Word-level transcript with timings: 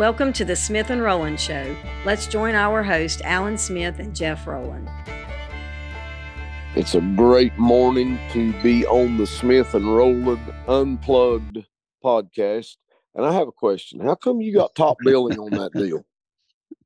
Welcome 0.00 0.32
to 0.32 0.46
the 0.46 0.56
Smith 0.56 0.88
and 0.88 1.02
Rowland 1.02 1.38
Show. 1.38 1.76
Let's 2.06 2.26
join 2.26 2.54
our 2.54 2.82
host, 2.82 3.20
Alan 3.22 3.58
Smith 3.58 3.98
and 3.98 4.16
Jeff 4.16 4.46
Rowland. 4.46 4.88
It's 6.74 6.94
a 6.94 7.02
great 7.02 7.54
morning 7.58 8.18
to 8.32 8.54
be 8.62 8.86
on 8.86 9.18
the 9.18 9.26
Smith 9.26 9.74
and 9.74 9.94
Rowland 9.94 10.40
Unplugged 10.66 11.66
podcast. 12.02 12.78
And 13.14 13.26
I 13.26 13.34
have 13.34 13.46
a 13.46 13.52
question. 13.52 14.00
How 14.00 14.14
come 14.14 14.40
you 14.40 14.54
got 14.54 14.74
top 14.74 14.96
billing 15.04 15.38
on 15.38 15.50
that 15.50 15.74
deal? 15.74 16.02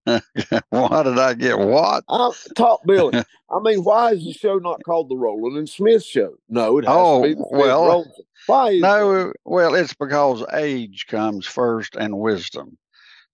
why 0.70 1.02
did 1.04 1.16
I 1.16 1.34
get 1.34 1.56
what? 1.56 2.02
Uh, 2.08 2.32
top 2.56 2.80
billing. 2.84 3.24
I 3.48 3.60
mean, 3.60 3.84
why 3.84 4.10
is 4.14 4.24
the 4.24 4.32
show 4.32 4.58
not 4.58 4.82
called 4.82 5.08
the 5.08 5.16
Rowland 5.16 5.56
and 5.56 5.68
Smith 5.68 6.04
Show? 6.04 6.34
No, 6.48 6.78
it 6.78 6.84
has 6.84 6.92
Oh, 6.92 7.22
to 7.22 7.28
be 7.28 7.34
the 7.34 7.46
Smith 7.48 7.60
well, 7.60 7.86
Rowland. 7.86 8.12
Why 8.46 8.70
is 8.70 8.82
No, 8.82 9.32
well, 9.44 9.76
it's 9.76 9.94
because 9.94 10.44
age 10.52 11.06
comes 11.06 11.46
first 11.46 11.94
and 11.94 12.18
wisdom. 12.18 12.76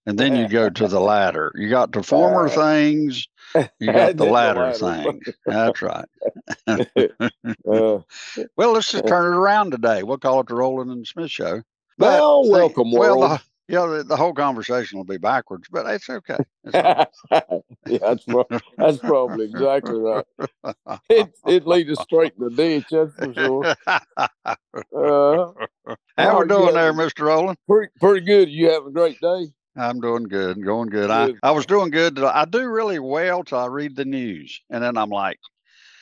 And 0.07 0.19
then 0.19 0.35
you 0.35 0.49
go 0.49 0.71
to 0.71 0.89
the 0.89 1.01
latter. 1.13 1.53
You 1.55 1.69
got 1.69 1.93
the 1.93 2.03
former 2.03 2.47
Uh, 2.47 2.51
things, 2.51 3.29
you 3.79 3.93
got 3.93 4.17
the 4.17 4.25
latter 4.25 4.73
latter. 4.73 5.13
things. 5.13 5.23
That's 5.47 5.83
right. 5.83 6.05
Uh, 6.69 7.99
Well, 8.57 8.73
let's 8.73 8.91
just 8.93 9.07
turn 9.07 9.33
it 9.33 9.37
around 9.37 9.71
today. 9.73 10.03
We'll 10.03 10.19
call 10.19 10.41
it 10.41 10.49
the 10.49 10.55
Rowland 10.55 10.91
and 10.91 11.07
Smith 11.07 11.31
Show. 11.31 11.63
well, 11.99 12.45
see, 12.45 12.51
welcome, 12.51 12.93
Well, 12.93 13.21
world. 13.21 13.31
the, 13.33 13.41
yeah, 13.69 13.87
the, 13.87 14.05
the 14.05 14.17
whole 14.17 14.33
conversation 14.35 14.99
will 14.99 15.05
be 15.05 15.19
backwards, 15.19 15.69
but 15.71 15.87
it's 15.87 16.09
okay. 16.09 16.39
It's 16.65 16.75
yeah, 17.87 17.99
that's, 18.01 18.25
pro- 18.25 18.47
that's 18.79 18.99
probably 18.99 19.45
exactly 19.47 19.99
right. 19.99 20.25
It, 21.09 21.33
it 21.47 21.67
leads 21.67 21.91
us 21.91 22.01
straight 22.05 22.33
in 22.39 22.45
the 22.45 22.51
ditch, 22.51 22.87
that's 22.91 23.15
for 23.15 23.35
sure. 23.35 23.65
Uh, 24.97 25.53
How 26.19 26.37
are 26.37 26.43
we 26.43 26.49
doing 26.49 26.75
there. 26.75 26.93
Mr. 26.93 27.27
Rowland? 27.27 27.59
pretty, 27.69 27.93
pretty 28.01 28.25
good. 28.27 28.49
You 28.51 28.71
having 28.71 28.89
a 28.89 28.93
great 28.93 29.21
day? 29.21 29.47
I'm 29.77 30.01
doing 30.01 30.25
good, 30.25 30.63
going 30.65 30.89
good. 30.89 31.11
I, 31.11 31.27
Good. 31.29 31.39
I 31.43 31.51
was 31.53 31.67
doing 31.67 31.91
good. 31.91 32.19
I 32.19 32.45
do 32.45 32.67
really 32.69 32.99
well 32.99 33.45
till 33.45 33.59
I 33.59 33.67
read 33.67 33.97
the 33.97 34.05
news, 34.05 34.61
and 34.71 34.83
then 34.83 34.97
I'm 34.97 35.11
like, 35.11 35.39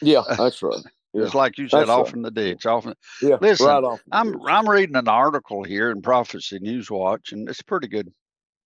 Yeah, 0.00 0.22
that's 0.38 0.62
right. 0.62 0.80
it's 1.14 1.34
like 1.34 1.58
you 1.58 1.69
said, 1.69 1.80
That's 1.80 1.91
off 1.91 2.06
right. 2.06 2.14
in 2.14 2.22
the 2.22 2.30
ditch. 2.30 2.64
Off. 2.66 2.86
In, 2.86 2.94
Yeah, 3.22 3.36
Listen, 3.41 3.66
right 3.66 3.84
off. 3.84 4.00
I'm 4.10 4.33
ditch. 4.33 4.41
I'm 4.47 4.69
reading 4.69 4.97
an 4.97 5.08
article 5.08 5.62
here 5.64 5.91
in 5.91 6.00
Prophecy 6.02 6.58
News 6.60 6.91
Watch, 6.91 7.33
and 7.33 7.48
it's 7.48 7.60
a 7.60 7.64
pretty 7.64 7.88
good 7.88 8.10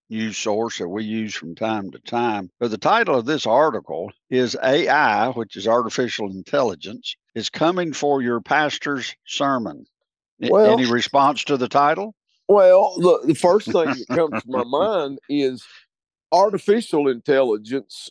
news 0.08 0.36
source 0.36 0.78
that 0.78 0.88
we 0.88 1.04
use 1.04 1.34
from 1.34 1.54
time 1.54 1.90
to 1.90 1.98
time. 2.00 2.50
But 2.60 2.70
the 2.70 2.78
title 2.78 3.16
of 3.18 3.24
this 3.24 3.46
article 3.46 4.12
is 4.30 4.56
AI, 4.62 5.30
which 5.30 5.56
is 5.56 5.66
artificial 5.66 6.30
intelligence, 6.30 7.16
is 7.34 7.48
coming 7.48 7.92
for 7.92 8.20
your 8.22 8.40
pastor's 8.40 9.16
sermon. 9.26 9.84
Well- 10.38 10.72
Any 10.78 10.86
response 10.90 11.44
to 11.44 11.56
the 11.56 11.68
title? 11.68 12.14
Well, 12.52 12.94
the, 12.98 13.28
the 13.28 13.34
first 13.34 13.72
thing 13.72 13.88
that 13.88 14.06
comes 14.08 14.42
to 14.42 14.50
my 14.50 14.64
mind 14.64 15.18
is 15.28 15.64
artificial 16.30 17.08
intelligence 17.08 18.10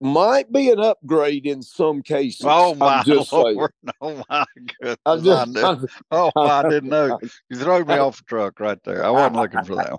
might 0.00 0.52
be 0.52 0.70
an 0.70 0.80
upgrade 0.80 1.46
in 1.46 1.62
some 1.62 2.02
cases. 2.02 2.44
Oh 2.44 2.74
my 2.74 3.04
lord! 3.32 3.70
Oh 4.00 4.22
my 4.28 4.44
goodness! 4.80 4.96
I 5.06 5.16
just, 5.18 5.56
I'm- 5.58 5.86
oh, 6.10 6.32
I 6.36 6.68
didn't 6.68 6.90
know. 6.90 7.18
You 7.48 7.58
threw 7.58 7.84
me 7.84 7.94
off 7.94 8.18
the 8.18 8.24
truck 8.24 8.58
right 8.58 8.82
there. 8.84 9.04
I 9.04 9.10
wasn't 9.10 9.36
looking 9.36 9.64
for 9.64 9.76
that. 9.76 9.92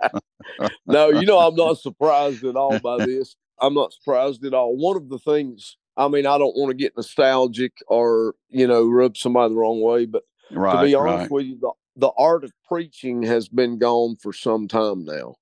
One. 0.60 0.70
no, 0.86 1.10
you 1.10 1.26
know, 1.26 1.40
I'm 1.40 1.56
not 1.56 1.78
surprised 1.78 2.44
at 2.44 2.58
all 2.58 2.80
by 2.80 2.98
this. 3.06 3.38
I'm 3.62 3.74
not 3.74 3.94
surprised 3.94 4.44
at 4.44 4.54
all. 4.54 4.76
One 4.76 4.98
of 4.98 5.08
the 5.08 5.18
things, 5.20 5.78
I 5.96 6.10
mean, 6.10 6.26
I 6.26 6.38
don't 6.38 6.56
want 6.58 6.72
to 6.72 6.78
get 6.78 6.98
nostalgic 6.98 7.72
or, 7.88 8.36
you 8.50 8.68
know, 8.68 8.86
rub 8.88 9.16
somebody 9.16 9.54
the 9.54 9.60
wrong 9.60 9.82
way, 9.82 10.06
but 10.06 10.24
Right, 10.52 10.80
to 10.82 10.86
be 10.86 10.96
honest 10.96 11.24
right. 11.24 11.32
with 11.32 11.46
you, 11.46 11.58
the, 11.60 11.72
the 11.98 12.12
art 12.18 12.44
of 12.44 12.52
preaching 12.68 13.24
has 13.24 13.50
been 13.50 13.78
gone 13.78 14.16
for 14.22 14.32
some 14.32 14.68
time 14.68 15.04
now. 15.04 15.36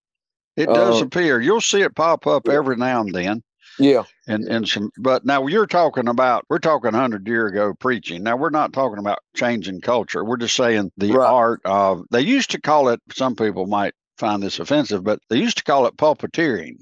It 0.57 0.67
does 0.67 1.01
uh, 1.01 1.05
appear. 1.05 1.41
You'll 1.41 1.61
see 1.61 1.81
it 1.81 1.95
pop 1.95 2.25
up 2.27 2.47
every 2.47 2.77
now 2.77 3.01
and 3.01 3.13
then. 3.13 3.43
Yeah. 3.77 4.03
and 4.27 4.45
and 4.47 4.65
some 4.65 4.89
but 4.97 5.25
now 5.25 5.47
you're 5.47 5.65
talking 5.67 6.07
about 6.07 6.45
we're 6.49 6.59
talking 6.59 6.93
100 6.93 7.27
year 7.27 7.47
ago 7.47 7.73
preaching 7.77 8.23
now 8.23 8.37
we're 8.37 8.49
not 8.51 8.71
talking 8.71 8.99
about 8.99 9.19
changing 9.35 9.81
culture 9.81 10.23
we're 10.23 10.37
just 10.37 10.55
saying 10.55 10.91
the 10.97 11.11
Right. 11.11 11.27
art 11.29 11.61
of 11.65 12.03
they 12.09 12.21
used 12.21 12.51
to 12.51 12.61
call 12.61 12.87
it 12.87 13.01
some 13.11 13.35
people 13.35 13.65
might 13.67 13.93
find 14.17 14.41
this 14.41 14.59
offensive 14.59 15.03
but 15.03 15.19
they 15.29 15.39
used 15.39 15.57
to 15.57 15.63
call 15.65 15.87
it 15.87 15.97
pulpiteering 15.97 16.77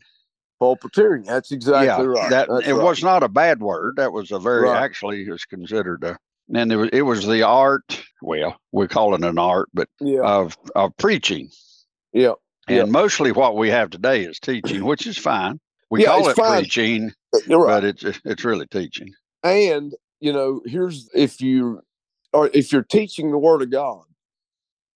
Pulpiteering. 0.62 1.26
That's 1.26 1.52
exactly 1.52 1.88
yeah 1.88 2.02
right. 2.04 2.30
that 2.30 2.48
That's 2.50 2.68
it 2.68 2.74
right. 2.74 2.84
was 2.84 3.02
not 3.02 3.24
a 3.24 3.30
bad 3.30 3.60
word 3.62 3.96
that 3.96 4.12
was 4.14 4.32
a 4.32 4.38
very 4.38 4.64
Right. 4.70 4.84
actually 4.84 5.28
was 5.28 5.46
considered 5.46 6.04
a 6.04 6.18
and 6.54 6.72
it 6.72 6.76
was 6.78 6.90
it 6.94 7.02
was 7.04 7.26
the 7.28 7.44
art 7.44 8.04
well 8.22 8.58
we 8.72 8.88
call 8.88 9.16
it 9.16 9.24
an 9.24 9.38
art 9.38 9.70
but 9.74 9.88
Yeah. 10.00 10.22
of 10.24 10.58
of 10.76 10.96
preaching 10.98 11.50
yeah. 12.14 12.34
and 12.68 12.78
Yeah. 12.78 12.86
mostly 12.86 13.32
what 13.32 13.56
we 13.58 13.70
have 13.70 13.90
today 13.90 14.24
is 14.26 14.40
teaching 14.40 14.86
which 14.86 15.08
is 15.08 15.18
fine 15.18 15.60
we 15.90 16.02
Yeah, 16.02 16.08
call 16.08 16.30
it 16.30 16.36
fine. 16.36 16.62
preaching 16.62 17.12
uh, 17.34 17.40
You're 17.48 17.64
right. 17.66 17.82
but 17.82 17.86
it's 17.86 18.20
it's 18.26 18.44
really 18.46 18.68
teaching 18.68 19.14
and 19.44 19.94
you 20.20 20.34
know 20.34 20.62
here's 20.66 21.10
if 21.14 21.42
you 21.42 21.82
or 22.34 22.50
if 22.54 22.72
you're 22.72 22.84
teaching 22.84 23.32
the 23.32 23.38
word 23.38 23.62
of 23.62 23.72
god 23.72 24.04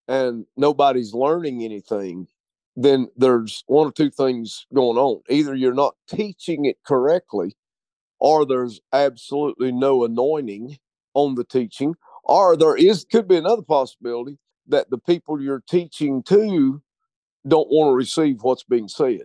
and 0.08 0.46
nobody's 0.58 1.14
learning 1.14 1.64
anything 1.64 2.28
then 2.76 3.10
there's 3.18 3.64
one 3.68 3.88
or 3.88 3.92
two 3.92 4.10
things 4.12 4.66
going 4.74 4.98
on 4.98 5.22
either 5.30 5.56
you're 5.56 5.74
not 5.74 5.96
teaching 6.10 6.66
it 6.66 6.78
correctly 6.86 7.56
or 8.20 8.46
there's 8.46 8.82
absolutely 8.94 9.72
no 9.72 10.04
anointing 10.06 10.78
on 11.18 11.36
the 11.36 11.44
teaching 11.44 11.96
or 12.24 12.56
there 12.58 12.76
is 12.76 13.06
could 13.12 13.28
be 13.28 13.38
another 13.38 13.62
possibility 13.62 14.38
that 14.68 14.90
the 14.90 14.98
people 14.98 15.42
you're 15.42 15.64
teaching 15.70 16.22
to 16.24 16.82
don't 17.48 17.70
want 17.70 17.90
to 17.90 17.96
receive 17.96 18.44
what's 18.44 18.64
being 18.64 18.88
said 18.88 19.24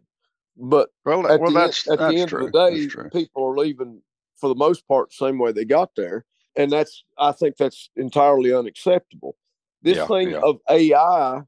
but 0.57 0.91
well, 1.05 1.27
at, 1.27 1.41
well 1.41 1.51
the, 1.51 1.61
that's 1.61 1.89
end, 1.89 1.93
at 1.93 1.99
that's 1.99 2.15
the 2.15 2.21
end 2.21 2.31
true. 2.31 2.47
of 2.47 2.53
the 2.53 2.71
day, 2.71 2.89
people 3.13 3.45
are 3.45 3.57
leaving 3.57 4.03
for 4.37 4.49
the 4.49 4.55
most 4.55 4.87
part 4.87 5.11
the 5.11 5.27
same 5.27 5.39
way 5.39 5.53
they 5.53 5.65
got 5.65 5.91
there, 5.97 6.25
and 6.57 6.71
that's 6.71 7.05
I 7.19 7.33
think 7.33 7.57
that's 7.57 7.91
entirely 7.97 8.53
unacceptable. 8.53 9.37
This 9.83 9.99
Yeah, 9.99 10.07
thing 10.07 10.33
yeah. 10.33 10.41
of 10.43 10.59
AI, 10.69 11.41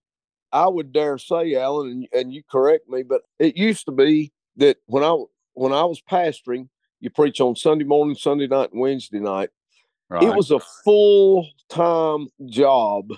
I 0.52 0.68
would 0.68 0.92
dare 0.92 1.18
say, 1.18 1.54
Alan, 1.54 1.90
and, 1.90 2.08
and 2.12 2.32
you 2.32 2.42
correct 2.50 2.88
me, 2.88 3.02
but 3.02 3.22
it 3.38 3.56
used 3.56 3.84
to 3.86 3.92
be 3.92 4.32
that 4.56 4.78
when 4.86 5.04
I 5.04 5.16
when 5.52 5.72
I 5.72 5.84
was 5.84 6.00
pastoring, 6.00 6.68
you 7.00 7.10
preach 7.10 7.40
on 7.40 7.56
Sunday 7.56 7.84
morning, 7.84 8.16
Sunday 8.16 8.46
night, 8.46 8.72
and 8.72 8.80
Wednesday 8.80 9.20
night. 9.20 9.50
Right. 10.10 10.22
It 10.24 10.34
was 10.34 10.50
a 10.50 10.60
full 10.84 11.46
time 11.68 12.28
job 12.46 13.12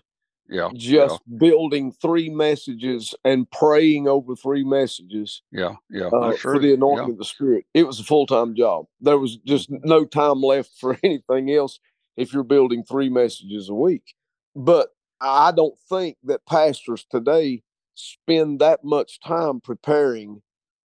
yeah, 0.48 0.70
just 0.74 1.20
building 1.38 1.92
three 1.92 2.28
messages 2.28 3.14
and 3.24 3.50
praying 3.50 4.06
over 4.06 4.36
three 4.36 4.64
messages 4.64 5.42
yeah, 5.50 5.74
yeah. 5.90 6.06
uh, 6.06 6.30
that's 6.30 6.40
for 6.40 6.58
the 6.58 6.74
anointing 6.74 7.08
Yeah. 7.08 7.12
of 7.12 7.18
the 7.18 7.24
Spirit. 7.24 7.64
It 7.74 7.86
was 7.86 7.98
a 7.98 8.04
full 8.04 8.26
time 8.26 8.54
job. 8.54 8.86
There 9.00 9.18
was 9.18 9.36
just 9.38 9.68
no 9.70 10.04
time 10.04 10.40
left 10.42 10.70
for 10.78 10.96
anything 11.02 11.50
else 11.50 11.80
if 12.16 12.32
you're 12.32 12.44
building 12.44 12.84
three 12.84 13.08
messages 13.08 13.68
a 13.68 13.74
week. 13.74 14.14
But 14.54 14.88
I 15.20 15.52
don't 15.52 15.78
think 15.88 16.16
that 16.24 16.46
pastors 16.46 17.04
today 17.10 17.62
spend 17.94 18.60
that 18.60 18.84
much 18.84 19.20
time 19.20 19.60
preparing 19.60 20.42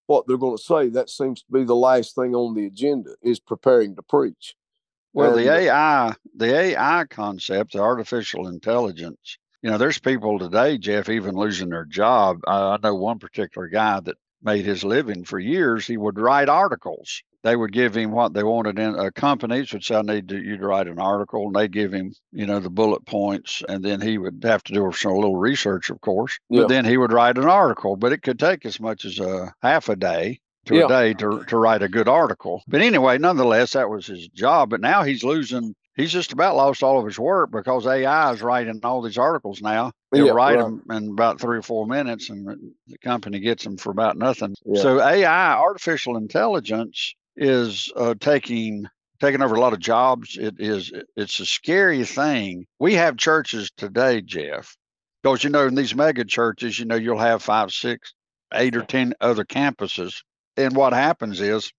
what 0.08 0.26
they're 0.28 0.38
going 0.38 0.58
to 0.58 0.64
say. 0.64 0.90
That 0.90 1.10
seems 1.10 1.44
to 1.44 1.52
be 1.52 1.64
the 1.64 1.76
last 1.76 2.16
thing 2.16 2.34
on 2.34 2.56
the 2.56 2.66
agenda 2.66 3.12
is 3.22 3.40
preparing 3.40 3.96
to 3.96 4.02
preach. 4.02 4.56
Well, 5.14 5.36
the 5.36 5.50
AI, 5.50 6.14
the 6.36 6.56
AI 6.56 7.06
concept, 7.10 7.74
the 7.74 7.80
artificial 7.80 8.48
intelligence. 8.48 9.38
You 9.62 9.70
know, 9.70 9.78
there's 9.78 10.00
people 10.00 10.40
today, 10.40 10.78
Jeff, 10.78 11.10
even 11.10 11.36
losing 11.36 11.70
their 11.70 11.86
job. 11.86 12.40
I, 12.48 12.60
I 12.60 12.78
know 12.82 12.96
one 12.96 13.20
particular 13.20 13.68
guy 13.68 14.00
that 14.00 14.16
made 14.42 14.66
his 14.66 14.84
living 14.84 15.24
for 15.24 15.40
years. 15.40 15.86
He 15.86 15.98
would 15.98 16.20
write 16.20 16.50
articles. 16.50 17.22
They 17.44 17.56
would 17.56 17.72
give 17.72 17.96
him 17.96 18.12
what 18.12 18.34
they 18.34 18.44
wanted 18.44 18.78
in 18.78 19.00
uh, 19.00 19.10
companies 19.16 19.74
would 19.74 19.84
say, 19.84 19.96
I 19.96 20.02
need 20.04 20.30
to, 20.30 20.38
you 20.38 20.58
to 20.58 20.68
write 20.68 20.88
an 20.88 21.00
article, 21.00 21.48
and 21.48 21.56
they 21.56 21.68
give 21.68 21.92
him, 21.92 22.14
you 22.32 22.46
know, 22.46 22.60
the 22.60 22.70
bullet 22.70 23.06
points, 23.06 23.64
and 23.68 23.84
then 23.84 24.00
he 24.00 24.20
would 24.20 24.44
have 24.44 24.64
to 24.66 24.74
do 24.74 24.92
some 24.94 25.16
little 25.16 25.38
research, 25.38 25.90
of 25.90 26.00
course. 26.02 26.38
Yeah. 26.50 26.62
But 26.62 26.70
then 26.70 26.86
he 26.86 26.98
would 26.98 27.12
write 27.12 27.40
an 27.40 27.46
article, 27.46 27.96
but 27.96 28.14
it 28.14 28.22
could 28.22 28.40
take 28.40 28.66
as 28.66 28.80
much 28.80 29.06
as 29.06 29.20
a 29.20 29.54
half 29.64 29.90
a 29.90 29.96
day 29.96 30.40
to 30.66 30.76
Yeah. 30.76 30.86
a 30.86 30.88
day 30.88 31.14
to, 31.16 31.44
to 31.46 31.58
write 31.58 31.82
a 31.84 31.90
good 31.90 32.08
article. 32.08 32.64
But 32.68 32.82
anyway, 32.82 33.18
nonetheless, 33.18 33.74
that 33.74 33.90
was 33.90 34.08
his 34.08 34.28
job. 34.30 34.70
But 34.70 34.82
now 34.82 35.04
he's 35.04 35.24
losing, 35.24 35.76
he's 35.96 36.12
just 36.12 36.34
about 36.34 36.56
lost 36.56 36.84
all 36.84 37.00
of 37.00 37.06
his 37.06 37.20
work 37.20 37.52
because 37.52 37.88
AI 37.88 38.32
is 38.32 38.42
writing 38.42 38.80
all 38.84 39.02
these 39.02 39.18
articles 39.18 39.62
now. 39.62 39.92
He'll 40.14 40.28
Yeah, 40.28 40.32
write 40.34 40.56
right. 40.56 40.64
them 40.64 40.84
in 40.92 41.10
about 41.10 41.40
three 41.40 41.58
or 41.58 41.62
four 41.64 41.88
minutes 41.88 42.30
and 42.30 42.46
the- 42.48 42.74
the 42.88 42.98
company 43.00 43.40
gets 43.40 43.64
them 43.64 43.78
for 43.78 43.92
about 43.92 44.18
nothing. 44.18 44.56
Yeah. 44.66 44.82
So 44.82 45.02
AI, 45.02 45.54
artificial 45.56 46.18
intelligence, 46.18 47.14
is 47.38 47.92
uh, 47.96 48.14
taking 48.20 48.86
taking 49.22 49.42
over 49.42 49.56
a 49.56 49.60
lot 49.60 49.72
of 49.74 49.80
jobs. 49.80 50.38
It 50.38 50.56
is 50.60 50.92
it's 51.16 51.40
a 51.40 51.46
scary 51.46 52.04
thing. 52.06 52.66
We 52.80 52.96
have 52.96 53.18
churches 53.18 53.72
today, 53.78 54.22
Jeff, 54.22 54.76
because 55.24 55.44
you 55.44 55.50
know 55.50 55.66
in 55.68 55.76
these 55.76 55.96
mega 55.96 56.26
churches, 56.26 56.78
you 56.80 56.86
know 56.86 56.96
you'll 56.96 57.20
have 57.20 57.42
five, 57.44 57.72
six, 57.72 58.14
eight 58.54 58.76
or 58.76 58.82
ten 58.84 59.14
other 59.22 59.46
campuses, 59.46 60.22
and 60.58 60.76
what 60.76 60.94
happens 60.94 61.42
is 61.42 61.72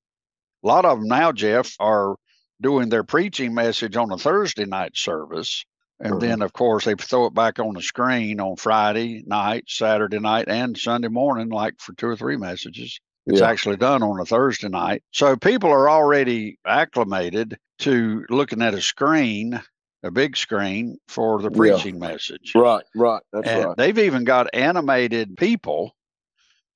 a 0.65 0.69
lot 0.69 0.85
of 0.87 1.01
them 1.01 1.09
now, 1.09 1.33
Jeff, 1.33 1.75
are 1.81 2.17
doing 2.63 2.91
their 2.91 3.05
preaching 3.05 3.55
message 3.55 3.97
on 3.97 4.13
a 4.13 4.19
Thursday 4.19 4.67
night 4.67 4.97
service 4.97 5.65
And 6.01 6.13
Uh-huh. 6.15 6.21
then, 6.21 6.43
of 6.43 6.55
course, 6.55 6.87
they 6.87 6.95
throw 6.97 7.27
it 7.27 7.35
back 7.35 7.61
on 7.61 7.75
the 7.75 7.83
screen 7.83 8.41
on 8.41 8.57
Friday 8.57 9.23
night, 9.27 9.65
Saturday 9.69 10.21
night, 10.21 10.49
and 10.49 10.79
Sunday 10.79 11.09
morning, 11.09 11.51
like 11.51 11.75
for 11.81 11.93
two 11.95 12.09
or 12.09 12.17
three 12.17 12.39
messages. 12.39 13.01
It's 13.27 13.41
Yeah. 13.41 13.49
actually 13.49 13.77
done 13.77 14.03
on 14.03 14.21
a 14.21 14.25
Thursday 14.27 14.71
night. 14.71 15.05
So 15.13 15.37
people 15.37 15.71
are 15.71 15.91
already 15.91 16.59
acclimated 16.67 17.59
to 17.81 18.25
looking 18.31 18.63
at 18.63 18.75
a 18.75 18.81
screen, 18.83 19.63
a 20.05 20.11
big 20.11 20.37
screen 20.39 20.99
for 21.09 21.43
the 21.43 21.51
Yeah. 21.51 21.59
preaching 21.59 21.99
message. 22.01 22.53
Right, 22.55 22.85
right. 22.97 23.23
That's 23.33 23.49
and 23.49 23.65
right. 23.67 23.77
they've 23.77 23.99
even 23.99 24.25
got 24.25 24.55
animated 24.55 25.37
people. 25.37 25.95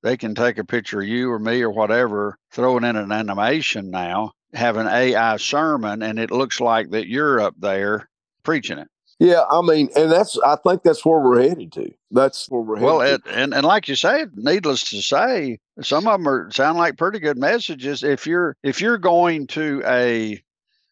They 0.02 0.16
can 0.16 0.34
take 0.34 0.58
a 0.58 0.64
picture 0.64 1.00
of 1.00 1.08
you 1.08 1.31
or 1.31 1.38
me 1.38 1.62
or 1.62 1.70
whatever, 1.70 2.38
throw 2.50 2.76
it 2.76 2.84
in 2.84 2.96
an 2.96 3.12
animation 3.12 3.90
now, 3.90 4.32
have 4.52 4.76
an 4.76 4.87
AI 4.87 5.37
sermon, 5.37 6.02
and 6.02 6.19
it 6.19 6.31
looks 6.31 6.60
like 6.60 6.90
that 6.90 7.08
you're 7.08 7.40
up 7.40 7.54
there 7.58 8.08
preaching 8.43 8.78
it. 8.78 8.88
Yeah, 9.19 9.44
I 9.50 9.62
mean, 9.62 9.88
and 9.96 10.12
that's 10.12 10.38
I 10.44 10.56
think 10.56 10.82
that's 10.82 11.04
where 11.04 11.20
we're 11.20 11.40
headed 11.43 11.72
to. 11.72 11.90
That's 12.10 12.48
where 12.50 12.60
we're 12.60 12.76
headed. 12.76 12.87
Well, 12.87 13.00
it, 13.00 13.22
and 13.31 13.54
and 13.54 13.64
like 13.64 13.88
you 13.88 13.96
say, 13.96 14.26
needless 14.34 14.84
to 14.90 15.00
say, 15.00 15.58
some 15.81 16.06
of 16.06 16.19
them 16.20 16.28
are 16.28 16.50
sound 16.50 16.76
like 16.76 16.98
pretty 16.98 17.19
good 17.19 17.38
messages. 17.38 18.02
If 18.02 18.26
you're 18.26 18.56
if 18.62 18.81
you're 18.81 18.98
going 18.98 19.46
to 19.48 19.82
a 19.87 20.43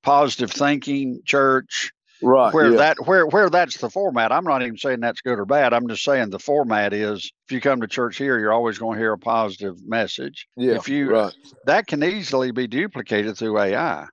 positive 0.03 0.51
thinking 0.51 1.21
church 1.27 1.93
right. 2.23 2.53
where 2.53 2.73
yeah. 2.73 2.77
that 2.79 2.97
where 3.07 3.27
where 3.27 3.51
that's 3.51 3.79
the 3.79 3.91
format. 3.91 4.33
I'm 4.33 4.45
not 4.45 4.63
even 4.63 4.77
saying 4.79 5.01
that's 5.01 5.21
good 5.23 5.39
or 5.39 5.45
bad. 5.47 5.73
I'm 5.73 5.89
just 5.89 6.05
saying 6.05 6.31
the 6.31 6.39
format 6.39 6.93
is 6.93 7.31
if 7.49 7.53
you 7.53 7.61
come 7.61 7.81
to 7.81 7.87
church 7.89 8.17
here, 8.17 8.39
you're 8.39 8.53
always 8.53 8.79
going 8.79 8.97
to 8.97 9.01
hear 9.03 9.13
a 9.13 9.19
positive 9.19 9.77
message. 9.87 10.47
yeah, 10.57 10.75
if 10.75 10.89
you 10.89 11.11
right. 11.13 11.35
that 11.67 11.87
can 11.87 12.05
easily 12.05 12.53
be 12.53 12.67
duplicated 12.67 13.37
through 13.39 13.59
AI. 13.59 14.07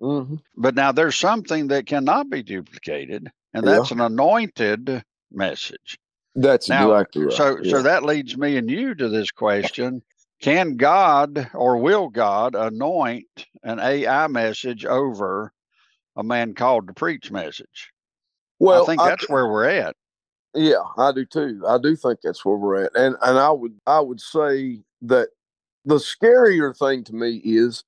hmm 0.00 0.36
But 0.56 0.74
now 0.74 0.92
there's 0.92 1.16
something 1.16 1.68
that 1.68 1.86
cannot 1.86 2.30
be 2.30 2.42
duplicated, 2.42 3.30
and 3.54 3.66
Yeah. 3.66 3.72
that's 3.72 3.90
an 3.90 4.00
anointed 4.00 5.02
message. 5.32 5.98
That's 6.34 6.68
Now, 6.68 6.92
exactly 6.92 7.24
right. 7.24 7.32
So 7.34 7.58
yeah. 7.62 7.70
so 7.72 7.82
that 7.82 8.04
leads 8.04 8.36
me 8.36 8.56
and 8.56 8.70
you 8.70 8.94
to 8.94 9.08
this 9.08 9.30
question. 9.30 10.02
Can 10.40 10.76
God 10.76 11.50
or 11.54 11.78
will 11.78 12.08
God 12.10 12.54
anoint 12.54 13.46
an 13.62 13.80
AI 13.80 14.26
message 14.28 14.84
over 14.84 15.52
a 16.16 16.22
man 16.22 16.54
called 16.54 16.86
to 16.88 16.94
preach 16.94 17.30
message? 17.30 17.92
well, 18.58 18.82
I 18.82 18.86
think 18.86 19.00
I 19.00 19.08
that's 19.10 19.28
where 19.28 19.48
we're 19.48 19.68
at. 19.68 19.96
Yeah, 20.54 20.82
I 20.96 21.12
do 21.12 21.24
too. 21.24 21.62
I 21.66 21.78
do 21.78 21.96
think 21.96 22.20
that's 22.22 22.44
where 22.44 22.56
we're 22.56 22.84
at, 22.84 22.92
and 22.94 23.16
and 23.22 23.38
I 23.38 23.50
would 23.50 23.78
I 23.86 24.00
would 24.00 24.20
say 24.20 24.80
that 25.02 25.30
the 25.84 25.96
scarier 25.96 26.76
thing 26.76 27.04
to 27.04 27.14
me 27.14 27.40
is 27.44 27.84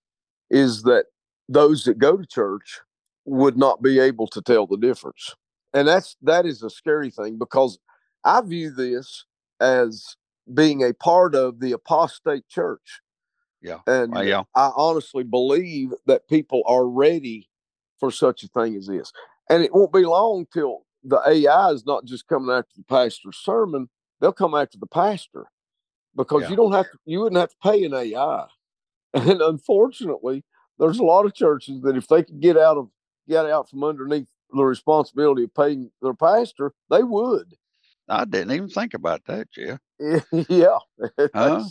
is 0.50 0.82
that 0.82 1.06
those 1.48 1.84
that 1.84 1.98
go 1.98 2.16
to 2.16 2.26
church 2.26 2.80
would 3.24 3.56
not 3.56 3.82
be 3.82 3.98
able 3.98 4.26
to 4.28 4.42
tell 4.42 4.66
the 4.66 4.76
difference, 4.76 5.34
and 5.72 5.86
that's 5.86 6.16
that 6.22 6.44
is 6.44 6.62
a 6.62 6.70
scary 6.70 7.10
thing 7.10 7.38
because 7.38 7.78
I 8.24 8.40
view 8.40 8.70
this 8.70 9.24
as 9.60 10.16
being 10.52 10.82
a 10.82 10.92
part 10.92 11.34
of 11.34 11.60
the 11.60 11.72
apostate 11.72 12.48
church. 12.48 13.00
Yeah. 13.62 13.78
and 13.86 14.12
Well, 14.12 14.24
yeah. 14.24 14.42
I 14.54 14.70
honestly 14.76 15.24
believe 15.24 15.92
that 16.06 16.28
people 16.28 16.62
are 16.66 16.86
ready 16.86 17.48
for 17.98 18.10
such 18.10 18.42
a 18.42 18.48
thing 18.48 18.76
as 18.76 18.86
this. 18.86 19.12
And 19.50 19.62
it 19.62 19.74
won't 19.74 19.92
be 19.92 20.04
long 20.04 20.46
till 20.52 20.82
the 21.04 21.20
AI 21.26 21.70
is 21.70 21.86
not 21.86 22.04
just 22.04 22.26
coming 22.26 22.50
after 22.54 22.72
the 22.76 22.84
pastor's 22.84 23.36
sermon, 23.36 23.88
they'll 24.20 24.32
come 24.32 24.54
after 24.54 24.78
the 24.78 24.86
pastor 24.86 25.46
because 26.16 26.42
Yeah. 26.42 26.50
you 26.50 26.56
don't 26.56 26.72
have 26.72 26.90
to, 26.90 26.98
you 27.04 27.20
wouldn't 27.20 27.40
have 27.40 27.50
to 27.50 27.56
pay 27.62 27.84
an 27.84 27.94
AI. 27.94 28.46
And 29.14 29.40
unfortunately, 29.40 30.44
there's 30.78 30.98
a 30.98 31.04
lot 31.04 31.26
of 31.26 31.34
churches 31.34 31.80
that 31.82 31.96
if 31.96 32.06
they 32.08 32.22
could 32.22 32.40
get 32.40 32.56
out 32.58 32.76
of 32.76 32.88
get 33.28 33.46
out 33.46 33.68
from 33.70 33.82
underneath 33.82 34.28
the 34.52 34.64
responsibility 34.64 35.44
of 35.44 35.54
paying 35.54 35.90
their 36.02 36.14
pastor, 36.14 36.72
they 36.90 37.02
would. 37.02 37.54
I 38.08 38.24
didn't 38.24 38.52
even 38.52 38.68
think 38.68 38.94
about 38.94 39.24
that, 39.26 39.50
Jeff. 39.50 39.80
yeah. 40.48 40.78
Huh? 41.34 41.62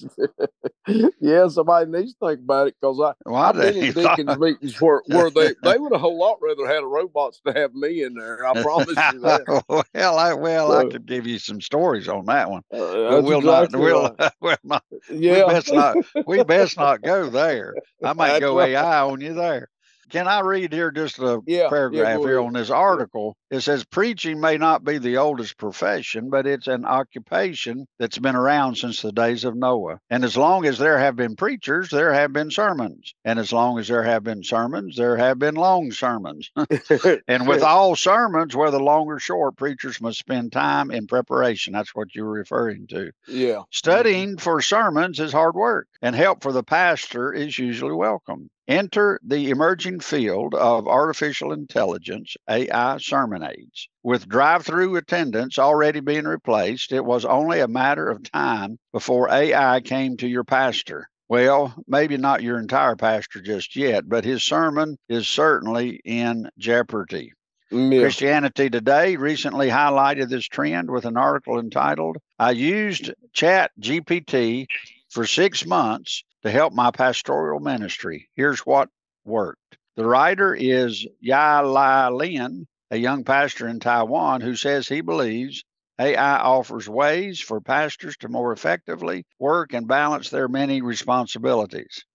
yeah, 1.19 1.47
somebody 1.47 1.89
needs 1.89 2.13
to 2.13 2.27
think 2.27 2.41
about 2.41 2.67
it 2.67 2.75
because 2.79 2.99
I, 2.99 3.13
Well, 3.25 3.35
I 3.41 3.49
I've 3.49 3.55
been 3.55 3.77
in 3.77 3.83
even 3.85 4.03
deacons 4.03 4.27
thought- 4.27 4.39
meetings 4.39 4.79
where, 4.81 5.01
where 5.07 5.29
they, 5.31 5.53
they 5.63 5.77
would 5.77 5.93
a 5.93 5.97
whole 5.97 6.17
lot 6.19 6.37
rather 6.41 6.67
had 6.67 6.83
a 6.83 6.87
robots 6.87 7.41
to 7.45 7.53
have 7.53 7.73
me 7.73 8.03
in 8.03 8.13
there. 8.13 8.45
I 8.45 8.61
promise 8.61 8.97
you 9.11 9.19
that. 9.21 9.83
well, 9.93 10.17
I 10.17 10.33
well, 10.33 10.71
I 10.71 10.85
could 10.85 11.05
give 11.07 11.25
you 11.25 11.39
some 11.39 11.59
stories 11.61 12.07
on 12.07 12.25
that 12.25 12.49
one. 12.49 12.61
Uh, 12.71 12.77
But 13.09 13.23
we'll 13.23 13.39
exactly 13.39 13.79
not. 13.79 14.17
We'll, 14.19 14.31
we'll 14.41 14.57
not. 14.63 14.83
yeah. 15.09 15.47
We 15.47 15.53
best 15.53 15.73
not. 15.73 15.97
We 16.27 16.43
best 16.43 16.77
not 16.77 17.01
go 17.01 17.29
there. 17.29 17.73
I 18.03 18.13
might 18.13 18.27
That's 18.27 18.39
go 18.41 18.57
right. 18.59 18.69
AI 18.71 19.01
on 19.01 19.21
you 19.21 19.33
there. 19.33 19.69
Can 20.11 20.27
I 20.27 20.41
read 20.41 20.71
here 20.71 20.91
just 20.91 21.17
a 21.17 21.41
Yeah, 21.47 21.63
yeah, 21.63 21.69
paragraph 21.69 22.17
go 22.19 22.27
here 22.27 22.39
on 22.39 22.53
this 22.53 22.69
article? 22.69 23.35
It 23.51 23.61
says 23.61 23.83
preaching 23.83 24.39
may 24.39 24.57
not 24.57 24.83
be 24.83 24.97
the 24.97 25.17
oldest 25.17 25.57
profession, 25.57 26.29
but 26.29 26.47
it's 26.47 26.67
an 26.67 26.85
occupation 26.85 27.87
that's 27.99 28.17
been 28.17 28.35
around 28.35 28.75
since 28.77 29.01
the 29.01 29.11
days 29.11 29.43
of 29.43 29.55
Noah. 29.55 29.99
And 30.09 30.23
as 30.23 30.35
long 30.35 30.65
as 30.65 30.77
there 30.79 30.97
have 30.97 31.15
been 31.15 31.35
preachers, 31.35 31.89
there 31.89 32.13
have 32.13 32.33
been 32.33 32.49
sermons. 32.49 33.13
And 33.23 33.37
as 33.37 33.53
long 33.53 33.77
as 33.79 33.87
there 33.87 34.03
have 34.03 34.23
been 34.23 34.43
sermons, 34.43 34.95
there 34.97 35.17
have 35.17 35.39
been 35.39 35.55
long 35.55 35.91
sermons. 35.91 36.51
And 37.27 37.47
with 37.47 37.63
all 37.63 37.95
sermons, 37.95 38.55
whether 38.55 38.79
long 38.79 39.07
or 39.07 39.19
short, 39.19 39.57
preachers 39.57 40.01
must 40.01 40.19
spend 40.19 40.51
time 40.51 40.91
in 40.91 41.07
preparation. 41.07 41.73
That's 41.73 41.93
what 41.95 42.13
you're 42.15 42.25
referring 42.29 42.87
to. 42.87 43.11
yeah. 43.27 43.45
Mm-hmm. 43.55 43.61
Studying 43.71 44.37
for 44.37 44.61
sermons 44.61 45.19
is 45.19 45.31
hard 45.31 45.55
work, 45.55 45.87
and 46.01 46.15
help 46.15 46.41
for 46.41 46.51
the 46.51 46.63
pastor 46.63 47.31
is 47.33 47.57
usually 47.57 47.93
welcome. 47.93 48.49
Enter 48.67 49.19
the 49.23 49.51
emerging 49.51 49.99
field 49.99 50.55
of 50.55 50.87
artificial 50.87 51.51
intelligence, 51.51 52.35
AI 52.49 52.97
sermon 52.97 53.34
aids. 53.43 53.89
With 54.03 54.27
drive 54.27 54.65
through 54.65 54.95
attendance 54.95 55.59
already 55.59 55.99
being 55.99 56.25
replaced, 56.25 56.91
it 56.91 57.03
was 57.03 57.25
only 57.25 57.59
a 57.59 57.67
matter 57.67 58.09
of 58.09 58.29
time 58.31 58.77
before 58.91 59.29
AI 59.29 59.81
came 59.81 60.17
to 60.17 60.27
your 60.27 60.43
pastor. 60.43 61.09
Well, 61.27 61.73
maybe 61.87 62.17
not 62.17 62.43
your 62.43 62.59
entire 62.59 62.95
pastor 62.95 63.41
just 63.41 63.75
yet, 63.75 64.07
but 64.07 64.25
his 64.25 64.43
sermon 64.43 64.97
is 65.09 65.27
certainly 65.27 65.99
in 66.05 66.49
jeopardy. 66.57 67.33
Yeah. 67.71 68.01
Christianity 68.01 68.69
Today 68.69 69.15
recently 69.15 69.69
highlighted 69.69 70.29
this 70.29 70.45
trend 70.45 70.91
with 70.91 71.05
an 71.05 71.17
article 71.17 71.59
entitled, 71.59 72.17
I 72.37 72.51
used 72.51 73.11
Chat 73.33 73.71
GPT 73.81 74.67
for 75.09 75.25
six 75.25 75.65
months 75.65 76.23
to 76.43 76.51
help 76.51 76.73
my 76.73 76.91
pastoral 76.91 77.59
ministry. 77.59 78.29
Here's 78.35 78.59
what 78.59 78.89
worked. 79.25 79.77
The 79.95 80.05
writer 80.05 80.53
is 80.53 81.07
Ya 81.21 81.61
Lai 81.61 82.09
Lin, 82.09 82.67
a 82.91 82.97
young 82.97 83.23
pastor 83.23 83.67
in 83.67 83.79
Taiwan 83.79 84.41
who 84.41 84.55
says 84.55 84.87
he 84.87 85.01
believes 85.01 85.63
AI 85.99 86.37
offers 86.39 86.89
ways 86.89 87.39
for 87.39 87.61
pastors 87.61 88.17
to 88.17 88.29
more 88.29 88.51
effectively 88.51 89.25
work 89.39 89.73
and 89.73 89.87
balance 89.87 90.29
their 90.29 90.47
many 90.47 90.81
responsibilities. 90.81 92.05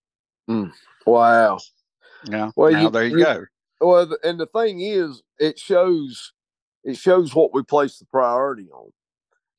Hmm. 0.49 0.67
Wow. 1.07 1.59
Yeah. 2.25 2.51
Well, 2.57 2.73
now 2.73 2.83
you- 2.85 2.91
there 2.91 3.05
you 3.09 3.19
you- 3.19 3.25
go. 3.25 3.45
Well, 3.81 4.17
and 4.23 4.39
the 4.39 4.47
thing 4.47 4.81
is, 4.81 5.23
it 5.39 5.59
shows 5.59 6.33
it 6.85 6.97
shows 6.97 7.35
what 7.35 7.53
we 7.55 7.63
place 7.63 7.99
the 7.99 8.07
priority 8.07 8.71
on. 8.71 8.91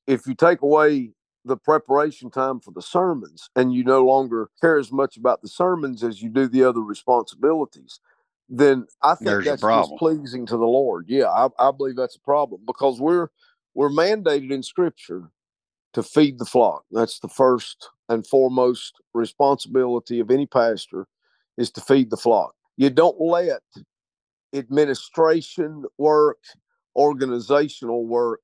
If 0.08 0.28
you 0.28 0.36
take 0.36 0.62
away 0.62 1.14
the 1.46 1.58
preparation 1.58 2.30
time 2.32 2.60
for 2.60 2.72
the 2.72 2.82
sermons 2.82 3.50
and 3.56 3.74
you 3.74 3.84
no 3.84 4.06
longer 4.06 4.50
care 4.62 4.78
as 4.78 4.92
much 4.92 5.18
about 5.18 5.42
the 5.42 5.48
sermons 5.48 6.04
as 6.04 6.22
you 6.22 6.30
do 6.30 6.48
the 6.48 6.64
other 6.64 6.82
responsibilities, 6.82 8.00
then 8.52 8.86
I 9.02 9.16
think 9.16 9.26
There's 9.26 9.46
that's 9.46 9.62
displeasing 9.90 10.46
to 10.48 10.58
the 10.58 10.66
Lord. 10.66 11.06
Yeah, 11.08 11.30
I, 11.30 11.48
I 11.58 11.72
believe 11.72 11.96
that's 11.96 12.18
a 12.18 12.22
problem 12.22 12.62
because 12.68 13.00
we're 13.00 13.30
we're 13.74 13.90
mandated 13.90 14.52
in 14.52 14.62
Scripture 14.62 15.32
to 15.94 16.04
feed 16.04 16.38
the 16.38 16.46
flock. 16.46 16.84
That's 16.92 17.20
the 17.20 17.30
first 17.30 17.90
and 18.10 18.28
foremost 18.28 18.96
responsibility 19.14 20.20
of 20.20 20.32
any 20.32 20.46
pastor 20.46 21.08
is 21.58 21.72
to 21.72 21.82
feed 21.82 22.10
the 22.10 22.18
flock. 22.18 22.54
You 22.78 22.90
don't 22.90 23.20
let 23.22 23.62
administration 24.54 25.86
work, 25.98 26.40
organizational 26.96 28.06
work 28.06 28.42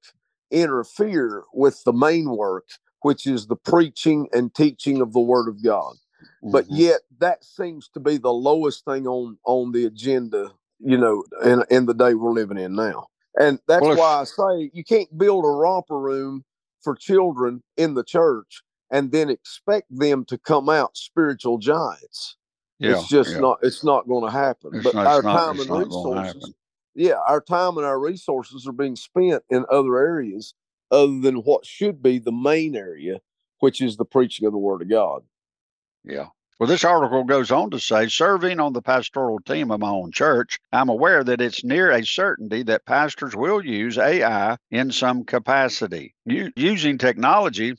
interfere 0.52 1.44
with 1.54 1.84
the 1.84 1.94
main 1.94 2.30
work, 2.30 2.66
which 3.02 3.28
is 3.28 3.48
the 3.48 3.58
preaching 3.58 4.28
and 4.32 4.54
teaching 4.56 5.02
of 5.02 5.12
the 5.14 5.20
Word 5.20 5.50
of 5.50 5.62
God. 5.64 5.96
But 6.44 6.66
Mhm. 6.66 6.78
yet, 6.78 7.02
that 7.20 7.44
seems 7.44 7.90
to 7.90 8.00
be 8.00 8.18
the 8.18 8.34
lowest 8.34 8.86
thing 8.86 9.08
on 9.08 9.38
on 9.46 9.72
the 9.72 9.86
agenda, 9.86 10.52
you 10.80 10.98
know, 10.98 11.24
in 11.44 11.64
in 11.70 11.86
the 11.86 11.94
day 11.94 12.14
we're 12.14 12.32
living 12.32 12.58
in 12.58 12.76
now. 12.76 13.08
And 13.40 13.60
that's 13.68 13.82
Well, 13.84 13.96
why 13.98 14.22
I 14.22 14.24
say 14.24 14.72
you 14.74 14.84
can't 14.84 15.16
build 15.18 15.46
a 15.46 15.50
romper 15.50 16.00
room 16.00 16.44
for 16.82 16.96
children 16.96 17.64
in 17.76 17.94
the 17.94 18.04
church 18.04 18.64
and 18.90 19.12
then 19.12 19.30
expect 19.30 19.88
them 19.96 20.24
to 20.26 20.38
come 20.38 20.70
out 20.70 20.96
spiritual 20.96 21.58
giants 21.58 22.38
yeah, 22.80 22.92
it's 22.92 23.08
just 23.10 23.32
yeah. 23.32 23.40
not 23.42 23.60
it's 23.62 23.84
not 23.84 24.08
going 24.08 24.24
to 24.24 24.32
happen 24.32 24.72
It's 24.76 24.84
but 24.86 24.94
not- 24.96 25.06
our 25.08 25.18
it's 25.18 25.26
not- 25.26 25.38
time 25.38 25.60
and 25.60 25.70
resources 25.86 26.54
yeah 26.96 27.20
our 27.28 27.42
time 27.42 27.78
and 27.78 27.86
our 27.86 28.00
resources 28.00 28.66
are 28.68 28.72
being 28.72 28.96
spent 28.96 29.44
in 29.50 29.66
other 29.70 29.98
areas 29.98 30.54
other 30.92 31.20
than 31.20 31.38
what 31.38 31.66
should 31.66 32.02
be 32.02 32.20
the 32.20 32.32
main 32.32 32.76
area 32.76 33.20
which 33.60 33.82
is 33.82 33.98
the 33.98 34.06
preaching 34.06 34.46
of 34.48 34.54
the 34.54 34.58
word 34.60 34.82
of 34.82 34.90
god 34.90 35.24
Yeah. 36.08 36.28
Well, 36.58 36.68
this 36.70 36.86
article 36.86 37.26
goes 37.26 37.52
on 37.52 37.70
to 37.72 37.80
say 37.80 38.08
serving 38.08 38.60
on 38.62 38.72
the 38.72 38.82
pastoral 38.82 39.40
team 39.42 39.72
of 39.72 39.82
my 39.82 39.90
own 39.90 40.12
church, 40.12 40.58
I'm 40.72 40.90
aware 40.90 41.24
that 41.24 41.42
it's 41.42 41.64
near 41.66 41.92
a 41.92 42.06
certainty 42.06 42.64
that 42.64 42.86
pastors 42.86 43.36
will 43.36 43.64
use 43.64 43.98
AI 43.98 44.58
in 44.72 44.92
some 44.92 45.26
capacity. 45.26 46.16
U- 46.26 46.52
using 46.56 46.98
technology 46.98 47.76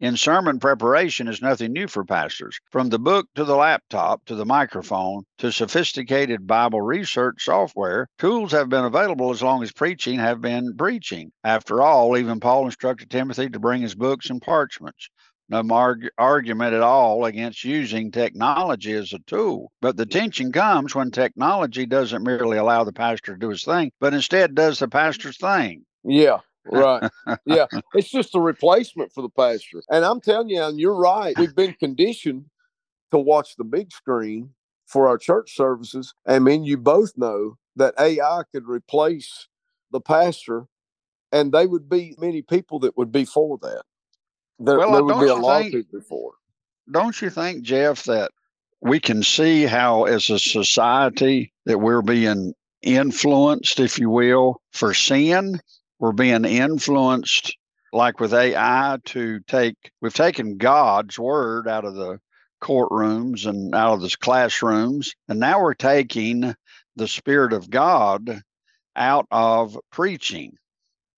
in 0.00 0.16
sermon 0.16 0.58
preparation 0.60 1.28
is 1.28 1.42
nothing 1.42 1.72
new 1.72 1.88
for 1.88 2.04
pastors. 2.04 2.58
From 2.70 2.88
the 2.88 2.98
book 2.98 3.28
to 3.34 3.44
the 3.44 3.56
laptop 3.56 4.24
to 4.26 4.34
the 4.34 4.46
microphone 4.46 5.24
to 5.38 5.52
sophisticated 5.52 6.46
Bible 6.46 6.80
research 6.80 7.44
software, 7.44 8.08
tools 8.18 8.52
have 8.52 8.68
been 8.68 8.84
available 8.84 9.30
as 9.30 9.42
long 9.42 9.62
as 9.62 9.72
preaching 9.72 10.18
have 10.18 10.40
been 10.40 10.76
preaching. 10.76 11.32
After 11.44 11.82
all, 11.82 12.16
even 12.16 12.40
Paul 12.40 12.64
instructed 12.64 13.10
Timothy 13.10 13.48
to 13.50 13.58
bring 13.58 13.82
his 13.82 13.94
books 13.94 14.30
and 14.30 14.40
parchments. 14.40 15.10
No 15.48 15.62
marg- 15.62 16.10
argument 16.18 16.74
at 16.74 16.82
all 16.82 17.24
against 17.24 17.64
using 17.64 18.10
technology 18.10 18.92
as 18.92 19.12
a 19.12 19.18
tool. 19.20 19.72
But 19.80 19.96
the 19.96 20.04
tension 20.04 20.52
comes 20.52 20.94
when 20.94 21.10
technology 21.10 21.86
doesn't 21.86 22.22
merely 22.22 22.58
allow 22.58 22.84
the 22.84 22.92
pastor 22.92 23.32
to 23.32 23.38
do 23.38 23.48
his 23.48 23.64
thing, 23.64 23.90
but 23.98 24.12
instead 24.12 24.54
does 24.54 24.78
the 24.78 24.88
pastor's 24.88 25.38
thing. 25.38 25.84
Yeah. 26.04 26.38
right. 26.64 27.10
Yeah. 27.46 27.66
It's 27.94 28.10
just 28.10 28.34
a 28.34 28.40
replacement 28.40 29.12
for 29.12 29.22
the 29.22 29.30
pastor. 29.30 29.82
And 29.90 30.04
I'm 30.04 30.20
telling 30.20 30.50
you, 30.50 30.62
and 30.62 30.78
you're 30.78 30.94
right. 30.94 31.36
We've 31.38 31.54
been 31.54 31.74
conditioned 31.74 32.44
to 33.10 33.18
watch 33.18 33.56
the 33.56 33.64
big 33.64 33.90
screen 33.90 34.50
for 34.86 35.08
our 35.08 35.18
church 35.18 35.54
services. 35.54 36.14
I 36.26 36.38
mean, 36.40 36.64
you 36.64 36.76
both 36.76 37.12
know 37.16 37.56
that 37.76 37.94
AI 37.98 38.42
could 38.52 38.68
replace 38.68 39.48
the 39.92 40.00
pastor, 40.00 40.66
and 41.32 41.52
they 41.52 41.66
would 41.66 41.88
be 41.88 42.14
many 42.18 42.42
people 42.42 42.80
that 42.80 42.96
would 42.96 43.12
be 43.12 43.24
for 43.24 43.58
that. 43.62 43.82
There, 44.58 44.78
Well, 44.78 44.92
there 44.92 45.04
would 45.04 45.20
be 45.20 45.28
a 45.30 45.34
lot 45.34 45.62
think- 45.62 45.74
of 45.74 45.80
people 45.84 46.00
for. 46.00 46.32
it. 46.32 46.92
Don't 46.92 47.20
you 47.20 47.30
think, 47.30 47.62
Jeff, 47.62 48.04
that 48.04 48.30
we 48.80 48.98
can 49.00 49.22
see 49.22 49.64
how, 49.64 50.04
as 50.04 50.30
a 50.30 50.38
society, 50.38 51.52
that 51.66 51.78
we're 51.78 52.02
being 52.02 52.54
influenced, 52.82 53.78
if 53.80 53.98
you 53.98 54.08
will, 54.10 54.60
for 54.72 54.94
sin? 54.94 55.60
We're 55.98 56.12
being 56.12 56.44
influenced, 56.44 57.56
like 57.92 58.20
with 58.20 58.32
AI, 58.32 58.98
to 59.06 59.40
take, 59.40 59.76
we've 60.00 60.14
taken 60.14 60.56
God's 60.58 61.18
word 61.18 61.68
out 61.68 61.84
of 61.84 61.94
the 61.94 62.20
courtrooms 62.62 63.46
and 63.46 63.74
out 63.74 63.94
of 63.94 64.00
the 64.00 64.16
classrooms, 64.20 65.14
and 65.28 65.38
now 65.38 65.60
we're 65.60 65.74
taking 65.74 66.54
the 66.96 67.08
Spirit 67.08 67.52
of 67.52 67.68
God 67.70 68.42
out 68.96 69.26
of 69.30 69.78
preaching. 69.92 70.56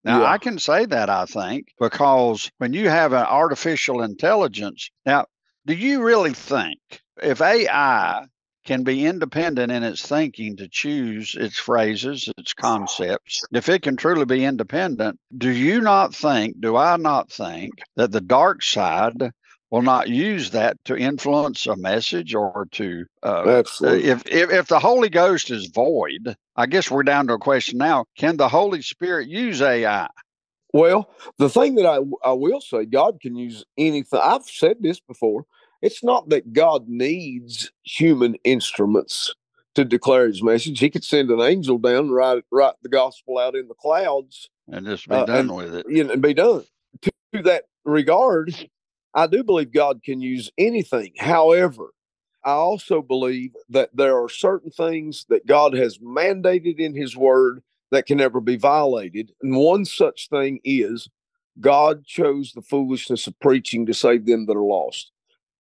Now, 0.04 0.21
Yeah. 0.21 0.30
I 0.30 0.38
can 0.38 0.59
say 0.59 0.87
that, 0.87 1.11
I 1.11 1.26
think, 1.26 1.69
because 1.78 2.50
when 2.59 2.73
you 2.73 2.88
have 2.88 3.12
an 3.12 3.26
artificial 3.26 4.02
intelligence, 4.02 4.90
now, 5.04 5.26
do 5.66 5.75
you 5.75 6.02
really 6.02 6.33
think 6.33 6.78
if 7.23 7.40
AI 7.42 8.25
can 8.64 8.83
be 8.83 9.07
independent 9.07 9.73
in 9.73 9.83
its 9.83 10.07
thinking 10.07 10.57
to 10.57 10.69
choose 10.69 11.35
its 11.38 11.59
phrases, 11.59 12.28
its 12.38 12.52
concepts, 12.54 13.42
if 13.52 13.69
it 13.69 13.83
can 13.83 13.97
truly 13.97 14.25
be 14.25 14.45
independent, 14.45 15.19
do 15.37 15.50
you 15.50 15.80
not 15.80 16.14
think, 16.14 16.61
do 16.61 16.76
I 16.76 16.97
not 16.97 17.30
think 17.30 17.73
that 17.97 18.12
the 18.12 18.21
dark 18.21 18.62
side 18.62 19.33
will 19.71 19.83
not 19.83 20.09
use 20.09 20.50
that 20.50 20.77
to 20.85 20.97
influence 20.97 21.67
a 21.67 21.77
message 21.77 22.35
or 22.35 22.67
to 22.73 23.07
uh, 23.23 23.45
Absolutely. 23.49 24.09
if, 24.09 24.27
if 24.27 24.50
if 24.50 24.67
the 24.69 24.79
Holy 24.79 25.09
Ghost 25.09 25.50
is 25.50 25.67
void, 25.67 26.37
I 26.57 26.67
guess 26.67 26.91
we're 26.91 27.03
down 27.05 27.27
to 27.29 27.35
a 27.35 27.39
question 27.39 27.79
now: 27.79 28.05
Can 28.19 28.37
the 28.37 28.49
Holy 28.49 28.83
Spirit 28.83 29.29
use 29.29 29.61
AI? 29.62 30.09
Well, 30.73 31.11
the 31.39 31.49
thing 31.49 31.75
that 31.77 31.87
I, 31.87 31.99
I 32.25 32.33
will 32.33 32.61
say, 32.61 32.85
God 32.85 33.21
can 33.21 33.35
use 33.35 33.65
anything. 33.77 34.21
I've 34.23 34.45
said 34.45 34.77
this 34.81 35.00
before. 35.00 35.45
It's 35.83 36.05
not 36.05 36.29
that 36.29 36.53
God 36.53 36.89
needs 36.89 37.73
human 37.83 38.37
instruments 38.45 39.35
to 39.75 39.85
declare 39.85 40.27
his 40.29 40.43
message. 40.43 40.79
He 40.79 40.91
could 40.91 41.03
send 41.05 41.31
an 41.31 41.41
angel 41.41 41.79
down 41.79 41.97
and 41.97 42.12
write, 42.15 42.45
write 42.53 42.75
the 42.83 42.89
gospel 42.89 43.39
out 43.39 43.57
in 43.57 43.67
the 43.67 43.75
clouds 43.75 44.49
And 44.69 44.87
just 44.87 45.09
be 45.09 45.15
Uh, 45.17 45.25
done 45.25 45.39
and- 45.49 45.57
with 45.57 45.75
it. 45.75 45.87
you 45.89 46.05
know, 46.05 46.12
and 46.12 46.23
be 46.23 46.35
done. 46.35 46.62
To, 47.03 47.11
to 47.35 47.43
that 47.45 47.65
regard, 47.85 48.55
I 49.14 49.26
do 49.26 49.43
believe 49.43 49.73
God 49.73 50.02
can 50.02 50.21
use 50.21 50.50
anything. 50.57 51.12
However, 51.19 51.93
I 52.45 52.52
also 52.52 53.02
believe 53.02 53.52
that 53.69 53.90
there 53.95 54.23
are 54.23 54.29
certain 54.29 54.71
things 54.71 55.26
that 55.29 55.47
God 55.47 55.75
has 55.75 55.99
mandated 55.99 56.79
in 56.79 56.95
his 56.95 57.17
word 57.17 57.62
that 57.90 58.07
can 58.07 58.19
never 58.19 58.40
be 58.40 58.57
violated. 58.57 59.33
And 59.43 59.57
one 59.57 59.85
such 59.85 60.29
thing 60.29 60.61
is 60.64 61.09
God 61.61 62.07
chose 62.07 62.52
the 62.52 62.62
foolishness 62.62 63.26
of 63.26 63.38
preaching 63.40 63.85
to 63.87 63.95
save 63.95 64.26
them 64.26 64.47
that 64.47 64.57
are 64.57 64.62
lost. 64.62 65.11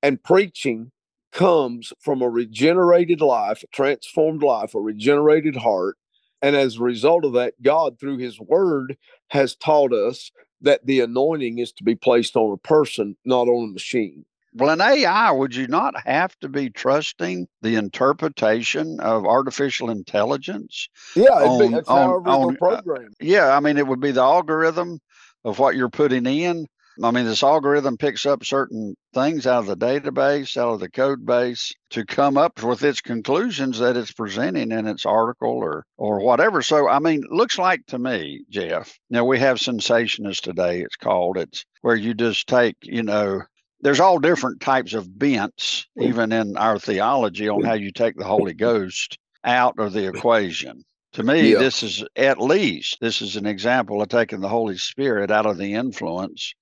And 0.02 0.22
preaching 0.22 0.92
comes 1.32 1.92
from 2.00 2.22
a 2.22 2.28
regenerated 2.28 3.20
life, 3.20 3.62
a 3.62 3.66
transformed 3.68 4.42
life, 4.42 4.74
a 4.74 4.80
regenerated 4.80 5.56
heart. 5.56 5.96
And 6.40 6.56
as 6.56 6.76
a 6.76 6.82
result 6.82 7.24
of 7.24 7.34
that, 7.34 7.60
God, 7.62 8.00
through 8.00 8.18
his 8.18 8.40
word, 8.40 8.96
has 9.28 9.54
taught 9.54 9.92
us 9.92 10.30
that 10.62 10.86
the 10.86 11.00
anointing 11.00 11.58
is 11.58 11.72
to 11.72 11.84
be 11.84 11.94
placed 11.94 12.36
on 12.36 12.52
a 12.52 12.56
person, 12.56 13.16
not 13.24 13.48
on 13.48 13.70
a 13.70 13.72
machine. 13.72 14.24
Well, 14.54 14.70
in 14.70 14.80
AI, 14.80 15.30
would 15.30 15.54
you 15.54 15.68
not 15.68 15.94
have 16.04 16.36
to 16.40 16.48
be 16.48 16.70
trusting 16.70 17.46
the 17.62 17.76
interpretation 17.76 18.98
of 18.98 19.24
artificial 19.24 19.90
intelligence? 19.90 20.88
Yeah, 21.14 21.38
it'd 21.38 21.50
On- 21.52 21.58
be, 21.70 21.76
it's 21.76 21.88
on- 21.88 22.26
on, 22.26 22.56
uh. 22.60 22.80
Yeah, 23.20 23.56
I 23.56 23.60
mean, 23.60 23.78
it 23.78 23.86
would 23.86 24.00
be 24.00 24.10
the 24.10 24.22
algorithm 24.22 24.98
of 25.44 25.58
what 25.60 25.76
you're 25.76 25.88
putting 25.88 26.26
in. 26.26 26.66
I 27.02 27.10
mean, 27.10 27.24
this 27.24 27.42
algorithm 27.42 27.96
picks 27.96 28.26
up 28.26 28.44
certain 28.44 28.94
things 29.14 29.46
out 29.46 29.60
of 29.60 29.66
the 29.66 29.76
database, 29.76 30.56
out 30.56 30.74
of 30.74 30.80
the 30.80 30.90
code 30.90 31.24
base 31.24 31.72
to 31.90 32.04
come 32.04 32.36
up 32.36 32.62
with 32.62 32.82
its 32.82 33.00
conclusions 33.00 33.78
that 33.78 33.96
it's 33.96 34.12
presenting 34.12 34.70
in 34.72 34.86
its 34.86 35.06
article 35.06 35.50
or 35.50 35.84
or 35.96 36.20
whatever. 36.20 36.62
So, 36.62 36.88
I 36.88 36.98
mean, 36.98 37.22
looks 37.30 37.58
like 37.58 37.86
to 37.86 37.98
me, 37.98 38.44
Jeff. 38.50 38.98
Now 39.08 39.24
we 39.24 39.38
have 39.38 39.58
cessationist 39.58 40.42
today. 40.42 40.80
It's 40.80 40.96
called. 40.96 41.36
It's 41.38 41.64
where 41.82 41.96
you 41.96 42.14
just 42.14 42.46
take, 42.46 42.76
you 42.82 43.02
know, 43.02 43.42
there's 43.80 44.00
all 44.00 44.18
different 44.18 44.60
types 44.60 44.92
of 44.92 45.18
bents, 45.18 45.86
mm-hmm. 45.98 46.08
even 46.08 46.32
in 46.32 46.56
our 46.56 46.78
theology, 46.78 47.48
on 47.48 47.62
how 47.62 47.74
you 47.74 47.90
take 47.92 48.16
the 48.16 48.24
Holy 48.24 48.52
Ghost 48.54 49.18
out 49.44 49.78
of 49.78 49.92
the 49.92 50.06
equation. 50.06 50.84
To 51.14 51.22
me, 51.24 51.52
Yeah. 51.52 51.58
this 51.58 51.82
is 51.82 52.04
at 52.14 52.40
least 52.40 52.98
this 53.00 53.20
is 53.20 53.36
an 53.36 53.46
example 53.46 54.00
of 54.00 54.08
taking 54.08 54.40
the 54.40 54.48
Holy 54.48 54.76
Spirit 54.76 55.30
out 55.30 55.46
of 55.46 55.58
the 55.58 55.74
influence 55.74 56.54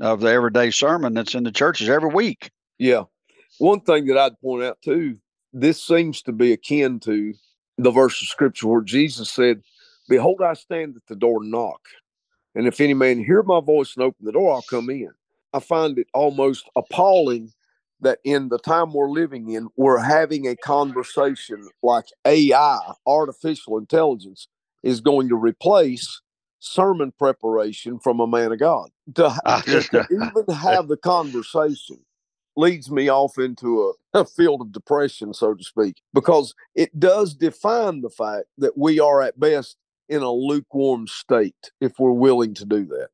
of 0.00 0.20
the 0.20 0.28
everyday 0.28 0.70
sermon 0.70 1.14
that's 1.14 1.34
in 1.34 1.44
the 1.44 1.52
churches 1.52 1.88
every 1.88 2.10
week. 2.10 2.50
Yeah. 2.78 3.04
One 3.58 3.80
thing 3.80 4.06
that 4.06 4.18
I'd 4.18 4.40
point 4.40 4.64
out 4.64 4.78
too, 4.82 5.18
this 5.52 5.82
seems 5.82 6.22
to 6.22 6.32
be 6.32 6.52
akin 6.52 7.00
to 7.00 7.32
the 7.78 7.90
verse 7.90 8.20
of 8.20 8.28
scripture 8.28 8.66
where 8.66 8.82
Jesus 8.82 9.30
said, 9.30 9.62
Behold, 10.08 10.42
I 10.42 10.54
stand 10.54 10.96
at 10.96 11.06
the 11.08 11.16
door 11.16 11.42
and 11.42 11.50
knock. 11.50 11.80
And 12.54 12.66
if 12.66 12.80
any 12.80 12.94
man 12.94 13.22
hear 13.22 13.42
my 13.42 13.60
voice 13.60 13.94
and 13.96 14.04
open 14.04 14.24
the 14.24 14.32
door, 14.32 14.54
I'll 14.54 14.62
come 14.62 14.88
in. 14.90 15.10
I 15.52 15.60
find 15.60 15.98
it 15.98 16.06
almost 16.14 16.68
appalling 16.76 17.52
that 18.00 18.18
in 18.24 18.48
the 18.48 18.58
time 18.58 18.92
we're 18.92 19.10
living 19.10 19.50
in, 19.50 19.68
we're 19.76 19.98
having 19.98 20.46
a 20.46 20.56
conversation 20.56 21.68
like 21.82 22.06
AI, 22.26 22.92
artificial 23.06 23.78
intelligence, 23.78 24.48
is 24.82 25.00
going 25.00 25.28
to 25.28 25.36
replace 25.36 26.20
sermon 26.58 27.12
preparation 27.18 27.98
from 27.98 28.20
a 28.20 28.26
man 28.26 28.52
of 28.52 28.58
God. 28.58 28.90
To, 29.14 29.34
ah, 29.44 29.62
to, 29.66 29.80
to 29.82 30.06
even 30.10 30.54
have 30.54 30.88
the 30.88 30.96
conversation 30.96 31.98
leads 32.56 32.90
me 32.90 33.10
off 33.10 33.38
into 33.38 33.94
a, 34.14 34.20
a 34.20 34.24
field 34.24 34.62
of 34.62 34.72
depression, 34.72 35.34
so 35.34 35.54
to 35.54 35.62
speak, 35.62 36.00
because 36.14 36.54
it 36.74 36.98
does 36.98 37.34
define 37.34 38.00
the 38.00 38.10
fact 38.10 38.46
that 38.58 38.76
we 38.76 38.98
are 38.98 39.22
at 39.22 39.38
best 39.38 39.76
in 40.08 40.22
a 40.22 40.30
lukewarm 40.30 41.06
state 41.06 41.70
if 41.80 41.98
we're 41.98 42.12
willing 42.12 42.54
to 42.54 42.64
do 42.64 42.86
that. 42.86 43.08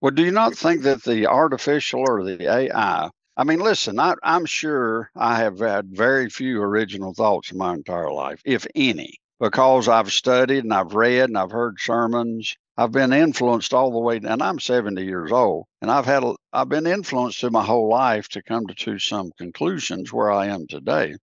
Well, 0.00 0.12
do 0.12 0.24
you 0.24 0.30
not 0.30 0.54
think 0.54 0.82
that 0.82 1.02
the 1.02 1.26
artificial 1.26 2.04
or 2.08 2.22
the 2.22 2.48
AI? 2.48 3.10
I 3.36 3.44
mean, 3.44 3.60
listen, 3.60 3.98
I, 3.98 4.14
I'm 4.22 4.46
sure 4.46 5.10
I 5.16 5.36
have 5.36 5.58
had 5.58 5.96
very 5.96 6.28
few 6.28 6.60
original 6.62 7.14
thoughts 7.14 7.50
in 7.50 7.58
my 7.58 7.74
entire 7.74 8.12
life, 8.12 8.40
if 8.44 8.66
any, 8.74 9.18
because 9.40 9.88
I've 9.88 10.12
studied 10.12 10.64
and 10.64 10.72
I've 10.72 10.94
read 10.94 11.28
and 11.28 11.38
I've 11.38 11.50
heard 11.50 11.76
sermons. 11.80 12.56
I've 12.78 12.92
been 12.92 13.12
influenced 13.12 13.74
all 13.74 13.90
the 13.90 13.98
way, 13.98 14.18
and 14.18 14.42
I'm 14.42 14.60
70 14.60 15.04
years 15.04 15.32
old, 15.32 15.66
and 15.82 15.90
I've 15.90 16.06
had 16.06 16.22
I've 16.52 16.68
been 16.68 16.86
influenced 16.86 17.40
through 17.40 17.50
my 17.50 17.64
whole 17.64 17.88
life 17.90 18.28
to 18.30 18.42
come 18.42 18.68
to, 18.68 18.74
to 18.74 19.00
some 19.00 19.32
conclusions 19.36 20.12
where 20.12 20.30
I 20.30 20.46
am 20.46 20.68
today. 20.68 21.16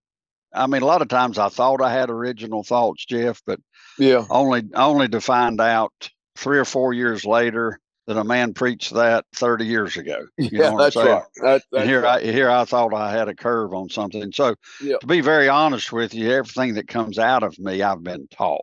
I 0.54 0.66
mean, 0.66 0.82
a 0.82 0.86
lot 0.86 1.02
of 1.02 1.08
times 1.08 1.38
I 1.38 1.48
thought 1.48 1.82
I 1.82 1.92
had 1.92 2.10
original 2.10 2.62
thoughts, 2.62 3.06
Jeff, 3.06 3.42
but 3.46 3.58
Yeah. 3.98 4.26
only 4.30 4.64
only 4.74 5.08
to 5.08 5.20
find 5.22 5.60
out 5.60 5.92
three 6.36 6.58
or 6.58 6.66
four 6.66 6.92
years 6.92 7.24
later 7.24 7.80
that 8.06 8.18
a 8.18 8.24
man 8.24 8.54
preached 8.54 8.92
that 8.94 9.24
30 9.34 9.66
years 9.66 9.96
ago. 9.96 10.26
You 10.38 10.50
yeah, 10.58 10.64
know 10.64 10.72
what 10.74 10.82
I'm 10.82 10.84
that's 10.84 10.96
right. 10.96 11.22
That, 11.36 11.46
And 11.46 11.62
that's 11.72 11.88
here 11.88 12.02
right. 12.02 12.22
I 12.22 12.32
here 12.32 12.50
I 12.50 12.66
thought 12.66 12.94
I 12.94 13.12
had 13.12 13.28
a 13.28 13.34
curve 13.34 13.74
on 13.74 13.88
something. 13.88 14.30
So 14.32 14.56
Yeah. 14.82 14.96
to 15.00 15.06
be 15.06 15.22
very 15.22 15.48
honest 15.48 15.92
with 15.92 16.14
you, 16.14 16.30
everything 16.32 16.74
that 16.74 16.86
comes 16.88 17.18
out 17.18 17.42
of 17.42 17.58
me, 17.58 17.82
I've 17.82 18.04
been 18.04 18.28
taught. 18.28 18.60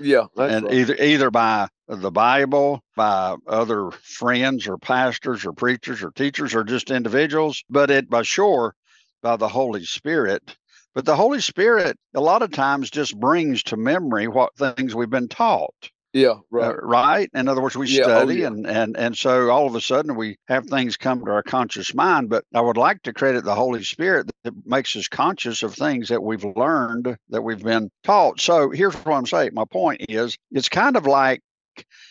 yeah, 0.00 0.26
that's 0.36 0.54
and 0.54 0.66
right. 0.66 0.74
either 0.74 0.96
either 1.02 1.30
by 1.30 1.68
the 2.00 2.10
Bible, 2.10 2.80
by 2.96 3.36
other 3.46 3.90
friends 3.90 4.66
or 4.66 4.78
pastors 4.78 5.44
or 5.44 5.52
preachers 5.52 6.02
or 6.02 6.10
teachers 6.10 6.54
or 6.54 6.64
just 6.64 6.90
individuals, 6.90 7.62
but 7.68 7.90
it 7.90 8.08
by 8.08 8.22
sure 8.22 8.74
by 9.22 9.36
the 9.36 9.48
Holy 9.48 9.84
Spirit. 9.84 10.56
But 10.94 11.04
the 11.04 11.16
Holy 11.16 11.40
Spirit, 11.40 11.96
a 12.14 12.20
lot 12.20 12.42
of 12.42 12.50
times, 12.50 12.90
just 12.90 13.18
brings 13.18 13.62
to 13.64 13.76
memory 13.76 14.28
what 14.28 14.54
things 14.56 14.94
we've 14.94 15.08
been 15.08 15.28
taught. 15.28 15.90
Yeah, 16.12 16.32
Uh, 16.32 16.38
right. 16.50 16.76
right. 16.82 17.30
In 17.32 17.48
other 17.48 17.62
words, 17.62 17.76
we 17.76 17.88
Yeah, 17.88 18.02
oh, 18.04 18.10
study 18.10 18.40
yeah. 18.40 18.48
and, 18.48 18.66
and 18.66 18.96
and 18.98 19.16
so 19.16 19.48
all 19.48 19.66
of 19.66 19.74
a 19.74 19.80
sudden 19.80 20.14
we 20.16 20.36
have 20.48 20.66
things 20.66 20.98
come 20.98 21.24
to 21.24 21.30
our 21.30 21.42
conscious 21.42 21.94
mind. 21.94 22.28
But 22.28 22.44
I 22.54 22.60
would 22.60 22.76
like 22.76 23.02
to 23.04 23.14
credit 23.14 23.44
the 23.44 23.54
Holy 23.54 23.82
Spirit 23.82 24.30
that 24.44 24.52
makes 24.66 24.94
us 24.94 25.08
conscious 25.08 25.62
of 25.62 25.74
things 25.74 26.08
that 26.10 26.22
we've 26.22 26.44
learned, 26.44 27.16
that 27.30 27.40
we've 27.42 27.62
been 27.62 27.90
taught. 28.04 28.40
So 28.40 28.68
here's 28.70 28.94
what 28.96 29.14
I'm 29.14 29.24
saying. 29.26 29.52
My 29.54 29.64
point 29.64 30.02
is 30.10 30.36
it's 30.50 30.68
kind 30.68 30.96
of 30.98 31.06
like 31.06 31.40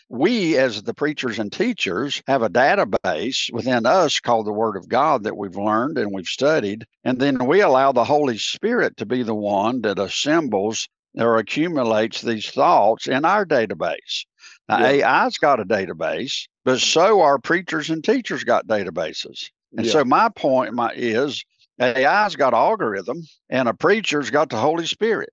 we 0.10 0.58
as 0.58 0.84
the 0.84 0.94
preachers 0.94 1.39
and 1.39 1.51
teachers 1.51 2.22
have 2.27 2.41
a 2.41 2.50
database 2.50 3.51
within 3.53 3.86
us 3.86 4.20
called 4.20 4.46
the 4.46 4.51
word 4.53 4.75
of 4.75 4.88
god 4.89 5.24
that 5.24 5.38
we've 5.38 5.56
learned 5.56 5.98
and 5.98 6.13
we've 6.13 6.27
studied 6.27 6.86
and 7.03 7.20
then 7.20 7.46
we 7.48 7.62
allow 7.62 7.91
the 7.91 8.03
holy 8.03 8.38
spirit 8.38 8.98
to 8.98 9.06
be 9.06 9.24
the 9.24 9.36
one 9.36 9.82
that 9.82 10.00
assembles 10.00 10.88
or 11.18 11.38
accumulates 11.38 12.22
these 12.22 12.50
thoughts 12.50 13.08
in 13.08 13.25
our 13.25 13.46
database 13.46 14.25
now 14.70 14.80
Yeah. 14.89 15.25
ai's 15.25 15.38
got 15.38 15.60
a 15.60 15.65
database 15.65 16.48
but 16.65 16.80
so 16.80 17.22
are 17.22 17.39
preachers 17.39 17.89
and 17.89 18.03
teachers 18.03 18.44
got 18.44 18.68
databases 18.68 19.50
and 19.77 19.86
Yeah. 19.86 19.91
so 19.94 20.06
my 20.06 20.30
point 20.30 20.74
my, 20.74 20.91
is 20.96 21.44
ai's 21.80 22.36
got 22.36 22.53
algorithm 22.53 23.22
and 23.50 23.68
a 23.70 23.74
preacher's 23.74 24.30
got 24.30 24.50
the 24.50 24.58
holy 24.58 24.86
spirit 24.86 25.32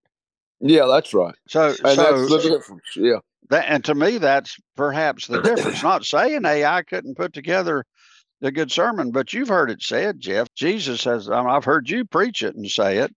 Yeah, 0.60 0.86
that's 0.86 1.14
right. 1.14 1.34
so 1.46 1.74
And 1.84 1.96
so 1.96 2.26
that's. 2.28 2.96
Yeah. 2.96 3.18
That, 3.50 3.66
and 3.68 3.84
to 3.84 3.94
me, 3.94 4.18
that's 4.18 4.56
perhaps 4.76 5.26
the 5.26 5.40
difference. 5.42 5.82
Not 5.82 6.04
saying 6.04 6.44
AI 6.44 6.82
couldn't 6.82 7.16
put 7.16 7.32
together 7.32 7.84
a 8.42 8.50
good 8.52 8.70
sermon, 8.70 9.10
but 9.10 9.32
you've 9.32 9.48
heard 9.48 9.70
it 9.70 9.82
said, 9.82 10.20
Jeff. 10.20 10.46
Jesus 10.54 11.04
has, 11.04 11.28
um, 11.28 11.48
I've 11.48 11.64
heard 11.64 11.88
you 11.90 12.04
preach 12.04 12.42
it 12.42 12.54
and 12.54 12.70
say 12.70 12.98
it, 12.98 13.14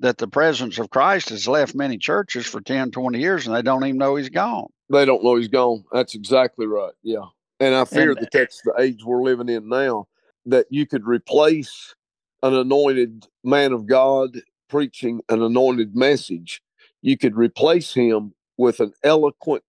that 0.00 0.18
the 0.18 0.28
presence 0.28 0.78
of 0.78 0.90
Christ 0.90 1.30
has 1.30 1.48
left 1.48 1.74
many 1.74 1.98
churches 1.98 2.46
for 2.46 2.60
10, 2.60 2.90
20 2.90 3.18
years 3.18 3.46
and 3.46 3.54
they 3.54 3.62
don't 3.62 3.84
even 3.84 3.98
know 3.98 4.16
he's 4.16 4.28
gone. 4.28 4.66
They 4.90 5.04
don't 5.04 5.24
know 5.24 5.36
he's 5.36 5.48
gone. 5.48 5.84
That's 5.92 6.14
exactly 6.14 6.66
right. 6.66 6.92
Yeah. 7.02 7.26
And 7.58 7.74
I 7.74 7.84
fear 7.84 8.10
And- 8.12 8.20
that 8.20 8.30
that's 8.32 8.62
the 8.62 8.74
age 8.78 9.04
we're 9.04 9.22
living 9.22 9.48
in 9.48 9.68
now, 9.68 10.06
that 10.46 10.66
you 10.70 10.86
could 10.86 11.06
replace 11.06 11.94
an 12.42 12.54
anointed 12.54 13.26
man 13.44 13.72
of 13.72 13.86
God 13.86 14.40
preaching 14.68 15.20
an 15.28 15.42
anointed 15.42 15.94
message. 15.94 16.62
You 17.02 17.18
could 17.18 17.36
replace 17.36 17.92
him 17.92 18.34
with 18.60 18.80
an 18.80 18.94
eloquent 19.04 19.64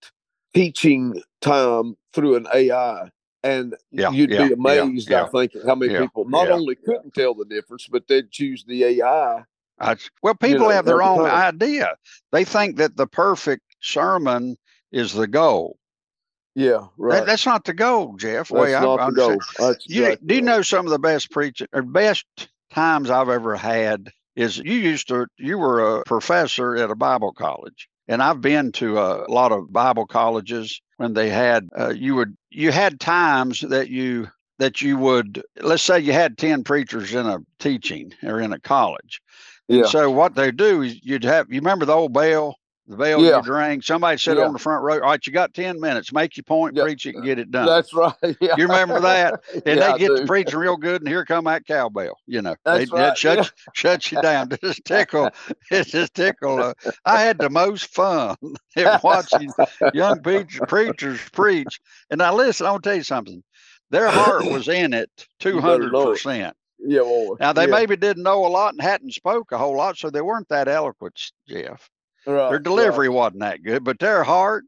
teaching 0.55 1.23
time 1.41 1.97
through 2.13 2.37
an 2.37 2.47
AI. 2.53 3.09
And 3.43 3.75
Yeah, 3.97 4.13
you'd 4.13 4.27
yeah, 4.27 4.37
be 4.37 4.53
amazed, 4.53 5.11
yeah, 5.11 5.23
I 5.23 5.25
think, 5.25 5.53
how 5.67 5.75
many 5.75 5.91
people 5.91 6.25
not 6.29 6.51
only 6.51 6.75
couldn't 6.75 7.15
tell 7.15 7.35
the 7.35 7.45
difference, 7.45 7.87
but 7.87 8.07
they'd 8.09 8.31
choose 8.31 8.65
the 8.65 8.85
AI. 8.85 9.45
I, 9.79 9.97
well, 10.23 10.35
people 10.35 10.69
know, 10.69 10.75
have 10.75 10.85
their 10.85 11.03
own 11.03 11.25
time. 11.25 11.27
idea. 11.27 11.95
They 12.31 12.45
think 12.45 12.77
that 12.77 12.97
the 12.97 13.07
perfect 13.07 13.63
sermon 13.81 14.57
is 14.91 15.13
the 15.13 15.27
goal. 15.27 15.77
Yeah, 16.55 16.87
That, 17.09 17.25
right. 17.25 17.25
that's 17.25 17.45
not 17.45 17.65
the 17.65 17.73
goal, 17.73 18.17
Jeff. 18.17 18.51
That's 18.53 18.53
way 18.53 18.75
I 18.75 18.81
not 18.81 19.05
the 19.05 19.13
goal. 19.13 19.45
That's 19.57 19.85
You 19.85 20.17
exactly 20.17 20.25
do 20.25 20.35
you 20.37 20.41
know 20.41 20.63
some 20.63 20.85
of 20.87 20.91
the 20.91 20.99
best 20.99 21.31
preaching 21.31 21.67
or 21.73 21.83
uh, 21.83 21.83
best 21.83 22.25
times 22.71 23.09
I've 23.11 23.29
ever 23.29 23.55
had 23.55 24.11
is 24.35 24.57
you 24.57 24.75
used 24.75 25.09
to 25.09 25.27
you 25.37 25.57
were 25.59 25.99
a 25.99 26.03
professor 26.05 26.77
at 26.77 26.91
a 26.91 26.95
Bible 26.95 27.33
college. 27.33 27.89
And 28.07 28.21
I've 28.21 28.41
been 28.41 28.71
to 28.73 28.99
a 28.99 29.25
lot 29.29 29.51
of 29.51 29.71
Bible 29.71 30.05
colleges 30.05 30.81
when 30.97 31.13
they 31.13 31.29
had 31.29 31.69
uh, 31.77 31.89
you 31.89 32.15
would 32.15 32.35
you 32.49 32.71
had 32.71 32.99
times 32.99 33.61
that 33.61 33.89
you 33.89 34.27
that 34.59 34.81
you 34.81 34.97
would 34.97 35.43
let's 35.61 35.83
say 35.83 35.99
you 35.99 36.13
had 36.13 36.37
10 36.37 36.63
preachers 36.63 37.13
in 37.13 37.25
a 37.25 37.39
teaching 37.59 38.13
or 38.23 38.39
in 38.39 38.53
a 38.53 38.59
college. 38.59 39.21
Yeah. 39.67 39.79
And 39.79 39.87
so 39.87 40.11
what 40.11 40.35
they 40.35 40.51
do 40.51 40.81
is 40.81 40.99
you'd 41.03 41.23
have 41.23 41.47
you 41.49 41.59
remember 41.59 41.85
the 41.85 41.93
old 41.93 42.13
bell, 42.13 42.57
the 42.91 42.97
bell 42.97 43.21
Yeah. 43.23 43.41
you 43.43 43.51
rang, 43.53 43.81
somebody 43.81 44.17
sit 44.17 44.37
Yeah. 44.37 44.43
on 44.45 44.53
the 44.53 44.59
front 44.59 44.83
row. 44.83 44.95
All 44.95 44.99
right, 45.09 45.25
you 45.25 45.33
got 45.33 45.53
10 45.53 45.79
minutes, 45.79 46.11
make 46.13 46.37
your 46.37 46.43
point, 46.43 46.75
Yeah. 46.75 46.83
preach 46.83 47.05
it, 47.05 47.15
and 47.15 47.23
get 47.23 47.39
it 47.39 47.49
done. 47.49 47.65
That's 47.65 47.93
right. 47.93 48.13
Yeah. 48.41 48.55
You 48.57 48.63
remember 48.67 48.99
that? 48.99 49.41
and 49.65 49.79
Yeah, 49.79 49.93
they 49.93 49.99
get 49.99 50.17
to 50.17 50.25
preaching 50.27 50.59
real 50.59 50.77
good, 50.77 51.01
and 51.01 51.07
here 51.07 51.25
come 51.25 51.45
that 51.45 51.65
cowbell. 51.65 52.17
You 52.27 52.41
know, 52.41 52.55
That's 52.63 52.91
they, 52.91 52.97
right, 52.97 53.17
shut 53.17 53.51
shut 53.73 54.11
you 54.11 54.21
down. 54.21 54.49
Just 54.63 54.85
tickle, 54.85 55.29
it 55.71 55.87
just 55.87 56.13
tickle. 56.13 56.61
Uh, 56.61 56.73
I 57.05 57.21
had 57.21 57.37
the 57.39 57.49
most 57.49 57.85
fun 57.87 58.35
at 58.75 59.03
watching 59.03 59.51
young 59.93 60.21
preach, 60.21 60.59
preachers 60.67 61.19
preach. 61.31 61.79
And 62.09 62.19
now 62.19 62.35
listen, 62.35 62.67
I'll 62.67 62.79
tell 62.79 62.95
you 62.95 63.03
something. 63.03 63.43
Their 63.89 64.09
heart 64.09 64.45
was 64.45 64.67
in 64.67 64.93
it, 64.93 65.09
two 65.39 65.55
better 65.55 65.61
hundred 65.61 65.93
know 65.93 66.09
it. 66.09 66.13
percent. 66.13 66.55
Yeah, 66.79 67.01
boy. 67.01 67.35
Now 67.39 67.53
they 67.53 67.65
yeah. 67.65 67.71
maybe 67.71 67.95
didn't 67.95 68.23
know 68.23 68.45
a 68.45 68.47
lot 68.47 68.73
and 68.73 68.81
hadn't 68.81 69.13
spoke 69.13 69.51
a 69.51 69.57
whole 69.57 69.75
lot, 69.77 69.97
so 69.97 70.09
they 70.09 70.21
weren't 70.21 70.49
that 70.49 70.67
eloquent, 70.67 71.19
Jeff. 71.47 71.89
Right, 72.25 72.35
Their 72.49 72.51
right. 72.51 72.63
delivery 72.63 73.09
wasn't 73.09 73.41
that 73.41 73.63
good, 73.63 73.83
but 73.83 73.99
their 73.99 74.23
heart 74.23 74.63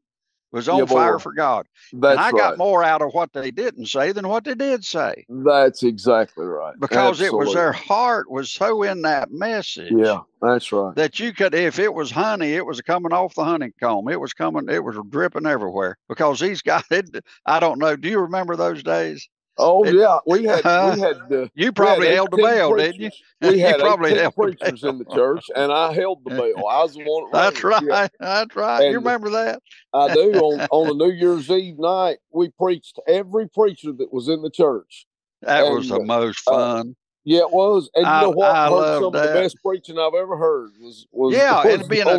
was 0.52 0.70
on 0.70 0.86
fire 0.86 1.14
boy. 1.14 1.20
for 1.20 1.34
God. 1.34 1.66
That's 1.94 2.12
and 2.12 2.20
I 2.20 2.30
right. 2.30 2.38
got 2.38 2.58
more 2.60 2.84
out 2.84 3.02
of 3.02 3.12
what 3.14 3.34
they 3.34 3.50
didn't 3.50 3.88
say 3.88 4.12
than 4.12 4.28
what 4.28 4.44
they 4.44 4.54
did 4.54 4.86
say. 4.86 5.26
That's 5.28 5.82
exactly 5.82 6.46
right. 6.46 6.76
because 6.80 7.22
it 7.22 7.34
was 7.34 7.54
their 7.56 7.72
heart 7.72 8.30
was 8.30 8.52
so 8.52 8.84
in 8.84 9.02
that 9.02 9.32
message 9.32 9.92
Yeah, 9.92 10.20
that's 10.44 10.72
right. 10.72 10.96
that 10.96 11.20
you 11.20 11.34
could 11.34 11.56
if 11.56 11.80
it 11.80 11.92
was 11.92 12.12
honey 12.12 12.54
it 12.54 12.66
was 12.68 12.82
coming 12.82 13.14
off 13.14 13.34
the 13.34 13.44
honeycomb 13.44 14.08
it 14.10 14.20
was 14.20 14.34
coming 14.34 14.70
it 14.70 14.84
was 14.84 14.96
dripping 15.10 15.48
everywhere 15.48 15.98
because 16.08 16.40
these 16.40 16.62
guys 16.62 16.84
it, 16.92 17.24
i 17.48 17.60
don't 17.60 17.80
know 17.80 17.96
do 17.96 18.08
you 18.10 18.20
remember 18.20 18.56
those 18.56 18.84
days 18.84 19.28
Oh 19.58 19.84
it- 19.84 19.94
yeah, 19.96 20.18
we 20.26 20.46
had 20.46 20.64
we 20.66 21.00
had 21.02 21.32
uh, 21.32 21.48
you 21.54 21.72
probably 21.72 22.08
had 22.08 22.16
held 22.16 22.32
the 22.32 22.38
18 22.38 22.44
bell 22.58 22.76
didn't 22.76 22.96
you 22.96 23.10
preachers. 23.10 23.22
We 23.42 23.50
You 23.60 23.60
had 23.66 23.80
probably 23.80 24.10
18 24.12 24.22
held 24.22 24.34
the 24.36 24.42
preachers 24.42 24.84
in 24.84 24.98
the 24.98 25.06
church, 25.06 25.44
and 25.56 25.72
I 25.72 25.94
held 25.94 26.24
the 26.24 26.30
bell. 26.32 26.68
I 26.68 26.82
was 26.84 26.94
the 26.96 27.04
one. 27.04 27.32
that 27.32 27.54
that's 27.54 27.64
right 27.64 27.84
Yeah, 27.84 28.08
that's 28.20 28.56
right 28.56 28.90
you 28.90 28.96
remember 28.96 29.30
that 29.30 29.60
I 29.94 30.14
do. 30.14 30.32
On 30.34 30.62
on 30.72 30.90
a 30.90 30.94
New 30.94 31.12
Year's 31.12 31.50
Eve 31.52 31.78
night, 31.78 32.18
we 32.32 32.50
preached 32.50 33.00
every 33.08 33.48
preacher 33.48 33.92
that 33.92 34.12
was 34.12 34.28
in 34.28 34.42
the 34.42 34.50
church. 34.50 35.06
that 35.42 35.64
was 35.72 35.90
the 35.90 35.98
and, 35.98 36.08
most 36.08 36.48
uh, 36.48 36.52
fun 36.52 36.96
Yeah, 37.24 37.42
it 37.42 37.52
was. 37.52 37.92
And 37.94 38.06
you 38.06 38.12
I- 38.12 38.22
know 38.22 38.30
what? 38.32 38.50
I 38.50 38.66
I 38.66 38.70
heard 38.70 38.76
love 38.76 38.96
some 38.98 39.06
of 39.06 39.14
that. 39.14 39.28
the 39.34 39.40
best 39.42 39.58
preaching 39.64 40.00
I've 40.00 40.16
ever 40.16 40.36
heard 40.36 40.72
was 40.82 41.06
was, 41.12 41.36
yeah 41.36 41.62
and 41.64 41.70
it'd 41.74 41.90
be 41.90 42.00
a, 42.00 42.18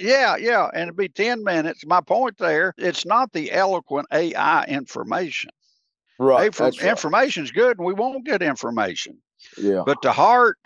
yeah 0.00 0.36
yeah 0.36 0.70
and 0.72 0.84
it'd 0.84 0.96
be 0.96 1.08
10 1.10 1.44
minutes 1.44 1.84
my 1.84 2.00
point 2.00 2.38
there 2.38 2.72
it's 2.78 3.04
not 3.04 3.32
the 3.34 3.52
eloquent 3.52 4.06
ai 4.12 4.64
information 4.64 5.50
Right. 6.20 6.52
That's 6.54 6.80
right. 6.80 6.90
information's 6.90 7.50
good 7.50 7.78
and 7.78 7.86
we 7.86 7.94
won't 7.94 8.26
get 8.26 8.42
information 8.42 9.18
Yeah. 9.56 9.82
but 9.86 10.02
the 10.02 10.12
heart 10.12 10.58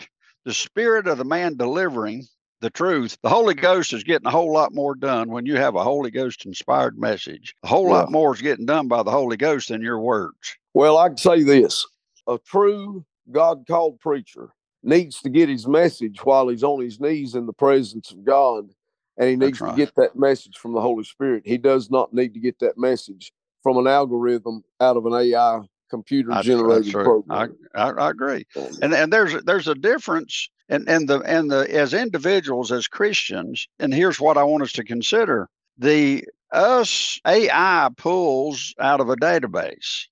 the 0.43 0.53
spirit 0.53 1.07
of 1.07 1.17
the 1.17 1.23
man 1.23 1.55
delivering 1.55 2.25
the 2.61 2.69
truth 2.69 3.17
the 3.23 3.29
holy 3.29 3.53
mm-hmm. 3.53 3.61
ghost 3.61 3.93
is 3.93 4.03
getting 4.03 4.27
a 4.27 4.31
whole 4.31 4.51
lot 4.51 4.73
more 4.73 4.95
done 4.95 5.29
when 5.29 5.45
you 5.45 5.55
have 5.55 5.75
a 5.75 5.83
holy 5.83 6.11
ghost 6.11 6.45
inspired 6.45 6.97
message 6.99 7.55
a 7.63 7.67
whole 7.67 7.89
lot 7.89 8.11
more 8.11 8.33
is 8.33 8.41
getting 8.41 8.65
done 8.65 8.87
by 8.87 9.01
the 9.01 9.11
holy 9.11 9.37
ghost 9.37 9.69
than 9.69 9.81
your 9.81 9.99
words 9.99 10.57
Well, 10.73 10.97
I 10.97 11.07
can 11.07 11.17
say 11.17 11.41
this 11.43 11.85
a 12.27 12.37
true 12.37 13.05
God 13.31 13.65
called 13.67 13.99
preacher 13.99 14.49
needs 14.83 15.21
to 15.21 15.29
get 15.29 15.49
his 15.49 15.67
message 15.67 16.23
while 16.23 16.47
he's 16.47 16.63
on 16.63 16.81
his 16.81 16.99
knees 16.99 17.35
in 17.35 17.45
the 17.45 17.53
presence 17.53 18.11
of 18.11 18.23
God, 18.23 18.69
and 19.17 19.29
he 19.29 19.35
needs 19.35 19.59
right. 19.59 19.71
to 19.71 19.75
get 19.75 19.93
that 19.95 20.15
message 20.15 20.57
from 20.57 20.73
the 20.73 20.81
Holy 20.81 21.03
Spirit. 21.03 21.43
He 21.45 21.57
does 21.57 21.89
not 21.89 22.13
need 22.13 22.33
to 22.35 22.39
get 22.39 22.59
that 22.59 22.77
message 22.77 23.31
from 23.65 23.79
an 23.79 23.87
algorithm 23.87 24.63
out 24.79 24.95
of 24.95 25.07
an 25.07 25.13
AI 25.13 25.59
computer 25.89 26.29
generated 26.43 26.93
program. 26.93 27.57
I, 27.73 27.89
I 27.89 28.11
agree. 28.11 28.45
Um, 28.55 28.69
and 28.83 28.93
and 28.93 29.11
there's 29.11 29.43
there's 29.43 29.67
a 29.67 29.73
difference 29.73 30.49
and 30.69 30.87
and 30.87 31.09
the 31.09 31.21
and 31.21 31.49
the 31.49 31.67
as 31.73 31.95
individuals 31.95 32.71
as 32.71 32.87
christians 32.87 33.67
and 33.79 33.91
here's 33.91 34.19
what 34.19 34.37
i 34.37 34.43
want 34.43 34.61
us 34.61 34.71
to 34.73 34.83
consider. 34.83 35.49
The 35.79 36.25
us 36.51 37.19
ai 37.25 37.89
pulls 37.97 38.75
out 38.79 39.01
of 39.01 39.09
a 39.09 39.15
database 39.15 40.05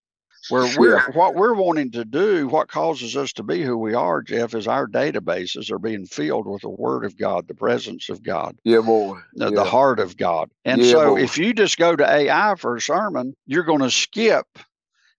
where 0.50 0.70
we're 0.78 0.96
Yeah. 0.98 1.06
what 1.14 1.36
we're 1.36 1.54
wanting 1.54 1.92
to 1.92 2.06
do 2.06 2.48
what 2.48 2.68
causes 2.68 3.16
us 3.18 3.34
to 3.34 3.44
be 3.44 3.64
who 3.64 3.78
we 3.78 3.94
are 3.94 4.22
jeff 4.22 4.54
is 4.56 4.68
our 4.68 4.88
databases 4.88 5.72
are 5.72 5.80
being 5.80 6.06
filled 6.06 6.48
with 6.48 6.62
the 6.62 6.70
word 6.70 7.06
of 7.06 7.18
god 7.18 7.48
the 7.48 7.56
presence 7.56 8.10
of 8.10 8.24
god 8.24 8.56
yeah, 8.64 8.82
boy. 8.82 9.18
the, 9.34 9.50
yeah. 9.50 9.56
the 9.56 9.64
heart 9.64 10.00
of 10.00 10.18
god 10.18 10.50
and 10.66 10.82
Yeah, 10.82 10.92
so 10.92 11.16
boy. 11.16 11.22
if 11.24 11.38
you 11.38 11.54
just 11.54 11.78
go 11.78 11.96
to 11.96 12.10
ai 12.10 12.56
for 12.56 12.76
a 12.76 12.82
sermon 12.82 13.36
you're 13.46 13.64
going 13.64 13.82
to 13.82 13.92
skip 13.92 14.48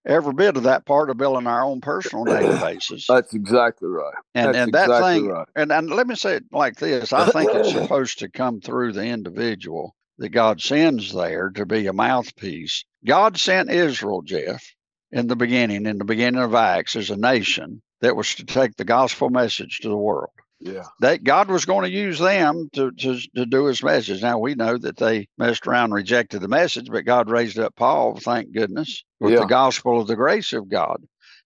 every 0.06 0.34
bit 0.34 0.56
of 0.56 0.64
that 0.64 0.84
part 0.86 1.08
of 1.10 1.16
building 1.16 1.46
our 1.46 1.64
own 1.64 1.80
personal 1.80 2.24
databases 2.26 3.06
That's 3.08 3.34
exactly 3.34 3.88
right. 3.88 4.14
and 4.34 4.48
That's 4.54 4.58
and 4.58 4.72
that 4.74 4.84
exactly 4.84 5.14
thing 5.20 5.28
right. 5.28 5.48
and, 5.56 5.72
and 5.72 5.90
let 5.90 6.06
me 6.06 6.14
say 6.14 6.36
it 6.36 6.44
like 6.52 6.76
this 6.76 7.12
i 7.12 7.28
think 7.30 7.50
it's 7.54 7.72
supposed 7.72 8.18
to 8.20 8.28
come 8.28 8.60
through 8.60 8.92
the 8.92 9.04
individual 9.04 9.94
that 10.18 10.28
god 10.30 10.60
sends 10.60 11.12
there 11.12 11.50
to 11.50 11.66
be 11.66 11.86
a 11.86 11.92
mouthpiece 11.92 12.84
god 13.06 13.36
sent 13.38 13.70
israel 13.70 14.22
jeff 14.22 14.62
in 15.14 15.26
the 15.28 15.36
beginning 15.36 15.86
in 15.86 15.98
the 15.98 16.04
beginning 16.04 16.42
of 16.42 16.54
acts 16.54 16.96
as 16.96 17.08
a 17.10 17.16
nation 17.16 17.80
that 18.00 18.16
was 18.16 18.34
to 18.34 18.44
take 18.44 18.76
the 18.76 18.84
gospel 18.84 19.30
message 19.30 19.78
to 19.80 19.88
the 19.88 19.96
world 19.96 20.30
Yeah. 20.60 20.84
that 21.00 21.24
god 21.24 21.48
was 21.48 21.64
going 21.64 21.84
to 21.84 21.90
use 21.96 22.18
them 22.18 22.68
to, 22.74 22.90
to 22.90 23.18
to 23.36 23.46
do 23.46 23.64
his 23.66 23.82
message 23.82 24.20
now 24.22 24.38
we 24.38 24.54
know 24.54 24.76
that 24.76 24.96
they 24.98 25.28
messed 25.38 25.66
around 25.66 25.84
and 25.86 25.94
rejected 25.94 26.40
the 26.40 26.48
message 26.48 26.88
but 26.90 27.04
god 27.06 27.30
raised 27.30 27.58
up 27.58 27.74
paul 27.76 28.16
thank 28.16 28.52
goodness 28.52 29.04
with 29.20 29.32
Yeah. 29.32 29.40
the 29.40 29.46
gospel 29.46 30.00
of 30.00 30.06
the 30.08 30.16
grace 30.16 30.52
of 30.52 30.68
god 30.68 30.98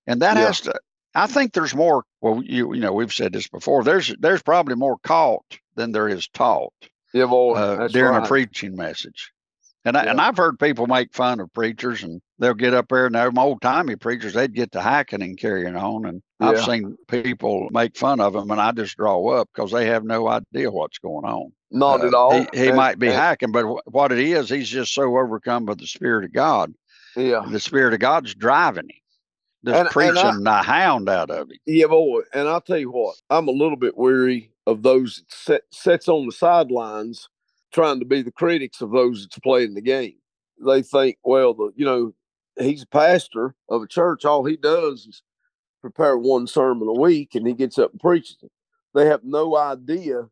and 0.07 0.22
that 0.22 0.37
Yeah. 0.37 0.46
has 0.46 0.61
to 0.62 0.74
I 1.14 1.26
think 1.26 1.52
there's 1.52 1.74
more. 1.74 2.04
Well, 2.20 2.42
you 2.44 2.74
you 2.74 2.81
know 2.81 2.92
we've 2.92 3.12
said 3.12 3.33
this 3.33 3.48
before. 3.48 3.83
There's 3.83 4.14
there's 4.20 4.42
probably 4.42 4.76
more 4.76 4.98
caught 5.02 5.59
than 5.74 5.90
there 5.90 6.09
is 6.09 6.28
taught 6.28 6.72
Yeah, 7.14 7.24
uh, 7.24 7.88
during 7.88 8.12
right. 8.14 8.24
a 8.24 8.28
preaching 8.28 8.76
message. 8.76 9.33
And 9.88 9.96
I, 9.96 10.05
Yeah. 10.05 10.11
and 10.11 10.20
I've 10.20 10.37
heard 10.37 10.59
people 10.59 10.87
make 10.87 11.14
fun 11.14 11.40
of 11.40 11.53
preachers, 11.55 12.03
and 12.03 12.20
they'll 12.38 12.53
get 12.55 12.74
up 12.74 12.88
there 12.88 13.07
and 13.07 13.14
them 13.14 13.38
old 13.38 13.62
timey 13.62 13.96
preachers, 13.96 14.35
they'd 14.35 14.55
get 14.55 14.70
to 14.72 14.81
hacking 14.83 15.22
and 15.22 15.38
carrying 15.38 15.77
on. 15.77 16.05
And 16.05 16.22
I've 16.40 16.62
seen 16.62 16.96
people 17.09 17.68
make 17.70 17.96
fun 17.96 18.20
of 18.20 18.35
them, 18.35 18.51
and 18.51 18.61
I 18.61 18.72
just 18.72 18.96
draw 18.98 19.27
up 19.40 19.48
because 19.55 19.72
they 19.72 19.87
have 19.87 20.05
no 20.05 20.29
idea 20.29 20.70
what's 20.70 20.98
going 20.98 21.24
on. 21.24 21.53
Not 21.70 22.03
Uh, 22.03 22.07
at 22.09 22.14
all. 22.14 22.33
He, 22.33 22.46
he 22.53 22.66
And- 22.68 22.77
might 22.77 22.98
be 22.98 23.07
and- 23.09 23.16
hacking, 23.16 23.51
but 23.53 23.64
wh- 23.64 23.87
what 23.94 24.12
it 24.12 24.18
is, 24.18 24.51
he's 24.51 24.68
just 24.68 24.92
so 24.92 25.05
overcome 25.16 25.64
by 25.64 25.74
the 25.74 25.87
Spirit 25.87 26.24
of 26.27 26.33
God. 26.35 26.72
Yeah, 27.16 27.44
The 27.51 27.59
Spirit 27.61 27.94
of 27.94 28.01
God's 28.01 28.35
driving 28.35 28.85
him, 28.90 29.01
just 29.64 29.77
And- 29.77 29.87
and 29.87 29.90
preaching 29.90 30.46
I- 30.46 30.61
the 30.61 30.62
hound 30.66 31.09
out 31.09 31.31
of 31.31 31.51
him. 31.51 31.57
yeah, 31.66 31.87
boy. 31.87 32.20
And 32.35 32.46
I'll 32.46 32.61
tell 32.61 32.79
you 32.79 32.90
what, 32.90 33.16
I'm 33.31 33.48
a 33.48 33.53
little 33.53 33.77
bit 33.77 33.96
weary 33.96 34.53
of 34.66 34.83
those 34.83 35.24
set, 35.29 35.62
sets 35.70 36.09
on 36.09 36.27
the 36.27 36.33
sidelines 36.33 37.29
trying 37.72 38.00
to 38.00 38.07
be 38.07 38.22
the 38.22 38.33
critics 38.33 38.81
of 38.81 38.90
those 38.90 39.22
that's 39.22 39.38
playing 39.38 39.74
the 39.74 39.81
game. 39.81 40.16
They 40.64 40.83
think, 40.83 41.18
well, 41.22 41.54
the 41.54 41.72
you 41.76 41.85
know, 41.85 42.14
he's 42.59 42.83
a 42.83 42.88
pastor 42.88 43.54
of 43.68 43.83
a 43.83 43.87
church. 43.87 44.24
All 44.24 44.44
he 44.44 44.57
does 44.57 45.07
is 45.07 45.22
prepare 45.81 46.18
one 46.18 46.46
sermon 46.46 46.88
a 46.88 47.00
week, 47.00 47.35
and 47.35 47.46
he 47.46 47.54
gets 47.54 47.78
up 47.78 47.92
and 47.92 48.00
preaches 48.00 48.38
it. 48.42 48.50
They 48.94 49.07
have 49.07 49.22
no 49.24 49.57
idea 49.57 50.28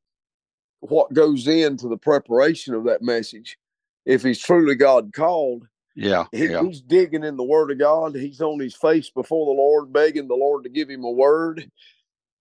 what 0.80 1.12
goes 1.12 1.46
into 1.46 1.88
the 1.88 1.96
preparation 1.96 2.74
of 2.74 2.84
that 2.84 3.02
message. 3.02 3.58
If 4.04 4.22
he's 4.22 4.40
truly 4.40 4.74
God 4.74 5.12
called, 5.12 5.66
Yeah, 5.94 6.26
he, 6.32 6.46
yeah, 6.46 6.62
he's 6.62 6.80
digging 6.80 7.24
in 7.24 7.36
the 7.36 7.44
word 7.44 7.70
of 7.70 7.78
God. 7.78 8.14
He's 8.14 8.40
on 8.40 8.60
his 8.60 8.74
face 8.74 9.10
before 9.10 9.46
the 9.46 9.60
Lord, 9.60 9.92
begging 9.92 10.28
the 10.28 10.34
Lord 10.34 10.64
to 10.64 10.70
give 10.70 10.88
him 10.90 11.04
a 11.04 11.10
word. 11.10 11.70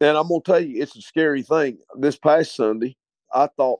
And 0.01 0.17
I'm 0.17 0.27
gonna 0.27 0.41
tell 0.41 0.59
you, 0.59 0.81
it's 0.81 0.95
a 0.95 1.01
scary 1.01 1.41
thing. 1.41 1.79
This 1.97 2.17
past 2.17 2.55
Sunday, 2.55 2.97
I 3.33 3.47
thought 3.47 3.79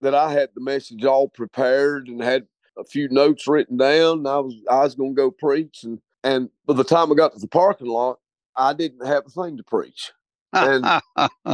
that 0.00 0.14
I 0.14 0.32
had 0.32 0.50
the 0.54 0.60
message 0.60 1.04
all 1.04 1.28
prepared 1.28 2.08
and 2.08 2.22
had 2.22 2.46
a 2.78 2.84
few 2.84 3.08
notes 3.08 3.46
written 3.48 3.76
down. 3.76 4.18
And 4.18 4.28
I 4.28 4.38
was 4.38 4.54
I 4.70 4.80
was 4.80 4.94
gonna 4.94 5.12
go 5.14 5.30
preach, 5.30 5.84
and 5.84 6.00
and 6.24 6.50
by 6.66 6.74
the 6.74 6.84
time 6.84 7.10
I 7.10 7.14
got 7.14 7.32
to 7.34 7.38
the 7.38 7.48
parking 7.48 7.86
lot, 7.88 8.18
I 8.56 8.72
didn't 8.74 9.06
have 9.06 9.24
a 9.26 9.30
thing 9.30 9.56
to 9.56 9.62
preach. 9.64 10.12
and- 10.52 10.84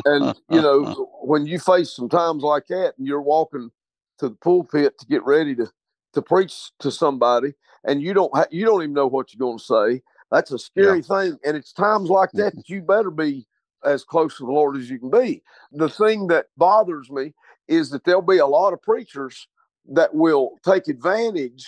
And 0.04 0.34
you 0.50 0.60
know, 0.60 1.08
when 1.22 1.46
you 1.46 1.58
face 1.60 1.92
some 1.92 2.08
times 2.08 2.42
like 2.42 2.66
that, 2.68 2.94
and 2.98 3.06
you're 3.06 3.22
walking 3.22 3.70
to 4.18 4.28
the 4.28 4.34
pulpit 4.36 4.98
to 4.98 5.06
get 5.06 5.24
ready 5.24 5.54
to 5.56 5.70
to 6.14 6.22
preach 6.22 6.72
to 6.80 6.90
somebody, 6.90 7.54
and 7.84 8.02
you 8.02 8.12
don't 8.12 8.34
ha- 8.36 8.46
you 8.50 8.64
don't 8.66 8.82
even 8.82 8.92
know 8.94 9.06
what 9.06 9.32
you're 9.32 9.38
going 9.46 9.58
to 9.58 9.64
say. 9.64 10.02
That's 10.30 10.50
a 10.50 10.58
scary 10.58 11.02
thing, 11.02 11.38
and 11.44 11.56
it's 11.56 11.72
times 11.72 12.10
like 12.10 12.30
that 12.32 12.54
that 12.56 12.68
you 12.68 12.82
better 12.82 13.10
be 13.10 13.46
as 13.84 14.04
close 14.04 14.36
to 14.36 14.46
the 14.46 14.52
Lord 14.52 14.76
as 14.76 14.88
you 14.90 14.98
can 14.98 15.10
be. 15.10 15.42
The 15.72 15.88
thing 15.88 16.26
that 16.28 16.46
bothers 16.56 17.10
me 17.10 17.34
is 17.68 17.90
that 17.90 18.04
there'll 18.04 18.22
be 18.22 18.38
a 18.38 18.46
lot 18.46 18.72
of 18.72 18.82
preachers 18.82 19.48
that 19.90 20.14
will 20.14 20.58
take 20.64 20.88
advantage 20.88 21.66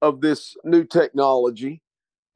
of 0.00 0.20
this 0.20 0.56
new 0.64 0.84
technology, 0.84 1.80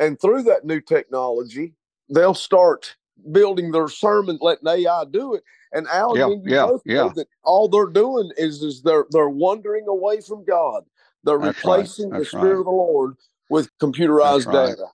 and 0.01 0.20
through 0.20 0.42
that 0.44 0.64
new 0.64 0.81
technology, 0.81 1.75
they'll 2.09 2.35
start 2.35 2.96
building 3.33 3.72
their 3.72 3.88
sermon, 3.88 4.38
letting 4.40 4.68
AI 4.68 5.05
do 5.11 5.35
it. 5.35 5.42
And 5.72 5.87
Alan, 5.88 6.42
Yeah, 6.44 6.70
yeah, 6.85 7.05
yeah. 7.05 7.12
that 7.16 7.27
all 7.44 7.68
they're 7.68 7.87
doing 7.87 8.31
is 8.37 8.62
is 8.62 8.83
they're 8.83 9.07
they're 9.11 9.29
wandering 9.29 9.87
away 9.88 10.20
from 10.20 10.44
God. 10.44 10.85
They're 11.25 11.38
That's 11.38 11.64
right, 11.64 11.79
replacing 11.79 12.11
the 12.11 12.25
Spirit 12.25 12.44
right. 12.44 12.59
of 12.59 12.64
the 12.64 12.70
Lord 12.70 13.16
with 13.51 13.68
computerized 13.79 14.46
right, 14.46 14.68
data, 14.68 14.87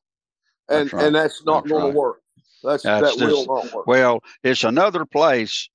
and 0.69 0.87
that's 0.87 0.93
right, 0.93 1.05
and 1.05 1.15
that's 1.15 1.45
not 1.45 1.69
going 1.69 1.85
right. 1.85 1.93
to 1.93 1.99
work. 1.99 2.23
That's, 2.63 2.85
That's 2.85 3.17
that 3.17 3.27
will 3.27 3.47
not 3.47 3.73
work. 3.75 3.87
Well, 3.87 4.23
it's 4.45 4.65
another 4.65 5.05
place 5.05 5.69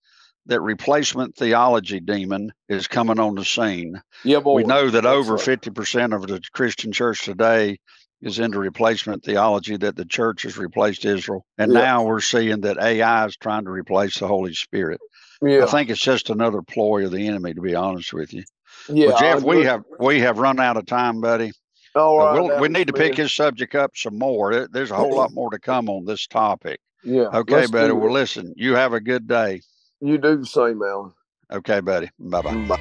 that 0.47 0.62
replacement 0.62 1.36
theology 1.36 1.99
demon 1.99 2.51
is 2.69 2.88
coming 2.88 3.19
on 3.19 3.36
the 3.36 3.45
scene. 3.45 4.01
yeah, 4.23 4.39
boy, 4.39 4.55
we 4.55 4.63
know 4.63 4.86
that 4.89 5.03
that's 5.03 5.05
over 5.07 5.38
fifty 5.38 5.69
percent 5.69 6.13
of 6.13 6.25
the 6.27 6.41
Christian 6.53 6.91
church 6.91 7.23
today 7.23 7.77
is 8.21 8.39
into 8.39 8.57
replacement 8.60 9.23
theology 9.23 9.77
that 9.77 9.95
the 9.95 10.05
church 10.05 10.41
has 10.43 10.57
replaced 10.57 11.05
Israel, 11.05 11.45
and 11.57 11.71
Yeah. 11.71 11.81
now 11.81 12.03
we're 12.03 12.19
seeing 12.19 12.62
that 12.62 12.77
AI 12.79 13.25
is 13.25 13.38
trying 13.38 13.65
to 13.65 13.71
replace 13.71 14.17
the 14.17 14.27
Holy 14.27 14.53
Spirit. 14.53 14.99
Yeah, 15.41 15.63
I 15.63 15.67
think 15.67 15.89
it's 15.91 16.01
just 16.01 16.31
another 16.31 16.63
ploy 16.63 17.05
of 17.05 17.12
the 17.12 17.27
enemy, 17.27 17.53
to 17.53 17.62
be 17.62 17.75
honest 17.75 18.13
with 18.13 18.33
you. 18.33 18.43
yeah. 18.89 19.07
well, 19.10 19.19
Jeff, 19.19 19.43
we 19.43 19.63
have 19.65 19.83
we 19.99 20.19
have 20.21 20.39
run 20.39 20.60
out 20.60 20.77
of 20.77 20.86
time, 20.88 21.21
buddy. 21.21 21.51
All 21.93 22.19
Uh, 22.19 22.25
right, 22.25 22.41
we'll, 22.41 22.62
we 22.62 22.67
need 22.69 22.88
to 22.88 22.93
pick 22.93 23.15
his 23.15 23.33
subject 23.33 23.75
up 23.75 23.91
some 23.95 24.17
more. 24.17 24.67
There's 24.67 24.91
a 24.91 24.95
whole 24.95 25.15
lot 25.15 25.31
more 25.33 25.51
to 25.51 25.60
come 25.60 25.89
on 25.89 26.05
this 26.05 26.25
topic. 26.27 26.79
Yeah. 27.03 27.29
Okay, 27.33 27.65
buddy. 27.67 27.93
Well, 27.93 28.12
listen, 28.12 28.53
you 28.55 28.75
have 28.75 28.93
a 28.93 28.99
good 28.99 29.27
day. 29.27 29.62
You 30.01 30.17
do 30.17 30.38
the 30.38 30.45
same, 30.45 30.81
Alan. 30.81 31.13
Okay, 31.51 31.79
buddy. 31.79 32.10
Bye 32.19 32.41
bye. 32.41 32.67
Bye. 32.67 32.77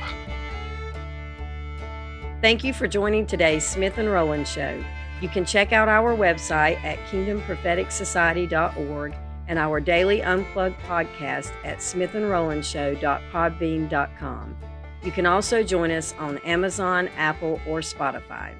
Thank 2.42 2.64
you 2.64 2.72
for 2.72 2.86
joining 2.86 3.26
today's 3.26 3.66
Smith 3.66 3.98
and 3.98 4.08
Rowland 4.10 4.46
Show. 4.46 4.80
You 5.20 5.28
can 5.28 5.44
check 5.44 5.72
out 5.72 5.88
our 5.88 6.14
website 6.14 6.82
at 6.84 6.98
kingdompropheticsociety.org 7.10 9.14
and 9.48 9.58
our 9.58 9.80
daily 9.80 10.22
unplugged 10.22 10.78
podcast 10.80 11.52
at 11.64 11.78
smithandrolandshow.podbean.com. 11.78 14.56
You 15.02 15.12
can 15.12 15.26
also 15.26 15.62
join 15.62 15.90
us 15.90 16.14
on 16.18 16.38
Amazon, 16.38 17.08
Apple, 17.16 17.60
or 17.66 17.80
Spotify. 17.80 18.54